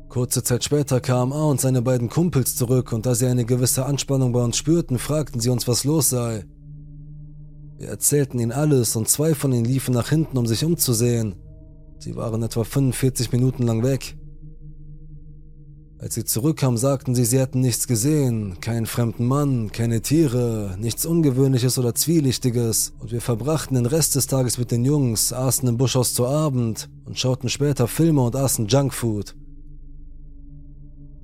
Kurze 0.08 0.44
Zeit 0.44 0.62
später 0.62 1.00
kamen 1.00 1.32
A 1.32 1.46
und 1.46 1.60
seine 1.60 1.82
beiden 1.82 2.08
Kumpels 2.08 2.54
zurück 2.54 2.92
und 2.92 3.06
da 3.06 3.16
sie 3.16 3.26
eine 3.26 3.44
gewisse 3.44 3.86
Anspannung 3.86 4.30
bei 4.30 4.44
uns 4.44 4.56
spürten, 4.56 5.00
fragten 5.00 5.40
sie 5.40 5.50
uns, 5.50 5.66
was 5.66 5.82
los 5.82 6.10
sei. 6.10 6.44
Wir 7.80 7.88
erzählten 7.88 8.38
ihnen 8.38 8.52
alles 8.52 8.94
und 8.94 9.08
zwei 9.08 9.34
von 9.34 9.54
ihnen 9.54 9.64
liefen 9.64 9.94
nach 9.94 10.10
hinten, 10.10 10.36
um 10.36 10.46
sich 10.46 10.66
umzusehen. 10.66 11.36
Sie 11.98 12.14
waren 12.14 12.42
etwa 12.42 12.62
45 12.62 13.32
Minuten 13.32 13.62
lang 13.62 13.82
weg. 13.82 14.18
Als 15.98 16.14
sie 16.14 16.26
zurückkamen, 16.26 16.76
sagten 16.76 17.14
sie, 17.14 17.24
sie 17.24 17.38
hätten 17.38 17.60
nichts 17.60 17.86
gesehen, 17.86 18.60
keinen 18.60 18.84
fremden 18.84 19.24
Mann, 19.24 19.72
keine 19.72 20.02
Tiere, 20.02 20.76
nichts 20.78 21.06
Ungewöhnliches 21.06 21.78
oder 21.78 21.94
Zwielichtiges, 21.94 22.92
und 22.98 23.12
wir 23.12 23.22
verbrachten 23.22 23.76
den 23.76 23.86
Rest 23.86 24.14
des 24.14 24.26
Tages 24.26 24.58
mit 24.58 24.70
den 24.70 24.84
Jungs, 24.84 25.32
aßen 25.32 25.66
im 25.66 25.78
Buschhaus 25.78 26.12
zu 26.12 26.26
Abend 26.26 26.90
und 27.06 27.18
schauten 27.18 27.48
später 27.48 27.88
Filme 27.88 28.20
und 28.20 28.36
aßen 28.36 28.66
Junkfood. 28.66 29.34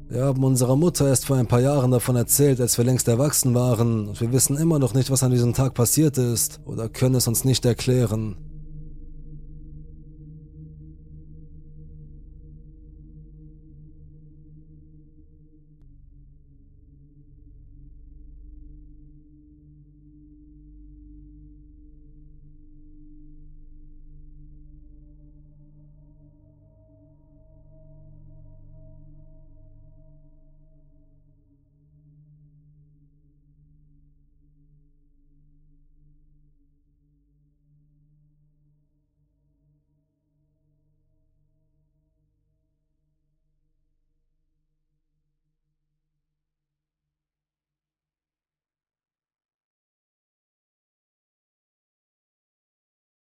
Wir 0.09 0.25
haben 0.25 0.45
unserer 0.45 0.77
Mutter 0.77 1.09
erst 1.09 1.27
vor 1.27 1.37
ein 1.37 1.49
paar 1.49 1.61
Jahren 1.61 1.91
davon 1.91 2.15
erzählt, 2.15 2.61
als 2.61 2.79
wir 2.79 2.85
längst 2.85 3.09
erwachsen 3.09 3.55
waren, 3.55 4.07
und 4.09 4.21
wir 4.21 4.33
wissen 4.33 4.57
immer 4.57 4.79
noch 4.79 4.95
nicht, 4.95 5.11
was 5.11 5.25
an 5.25 5.33
diesem 5.33 5.53
Tag 5.53 5.75
passiert 5.75 6.17
ist, 6.17 6.61
oder 6.65 6.89
können 6.89 7.17
es 7.17 7.27
uns 7.27 7.45
nicht 7.45 7.65
erklären. 7.65 8.37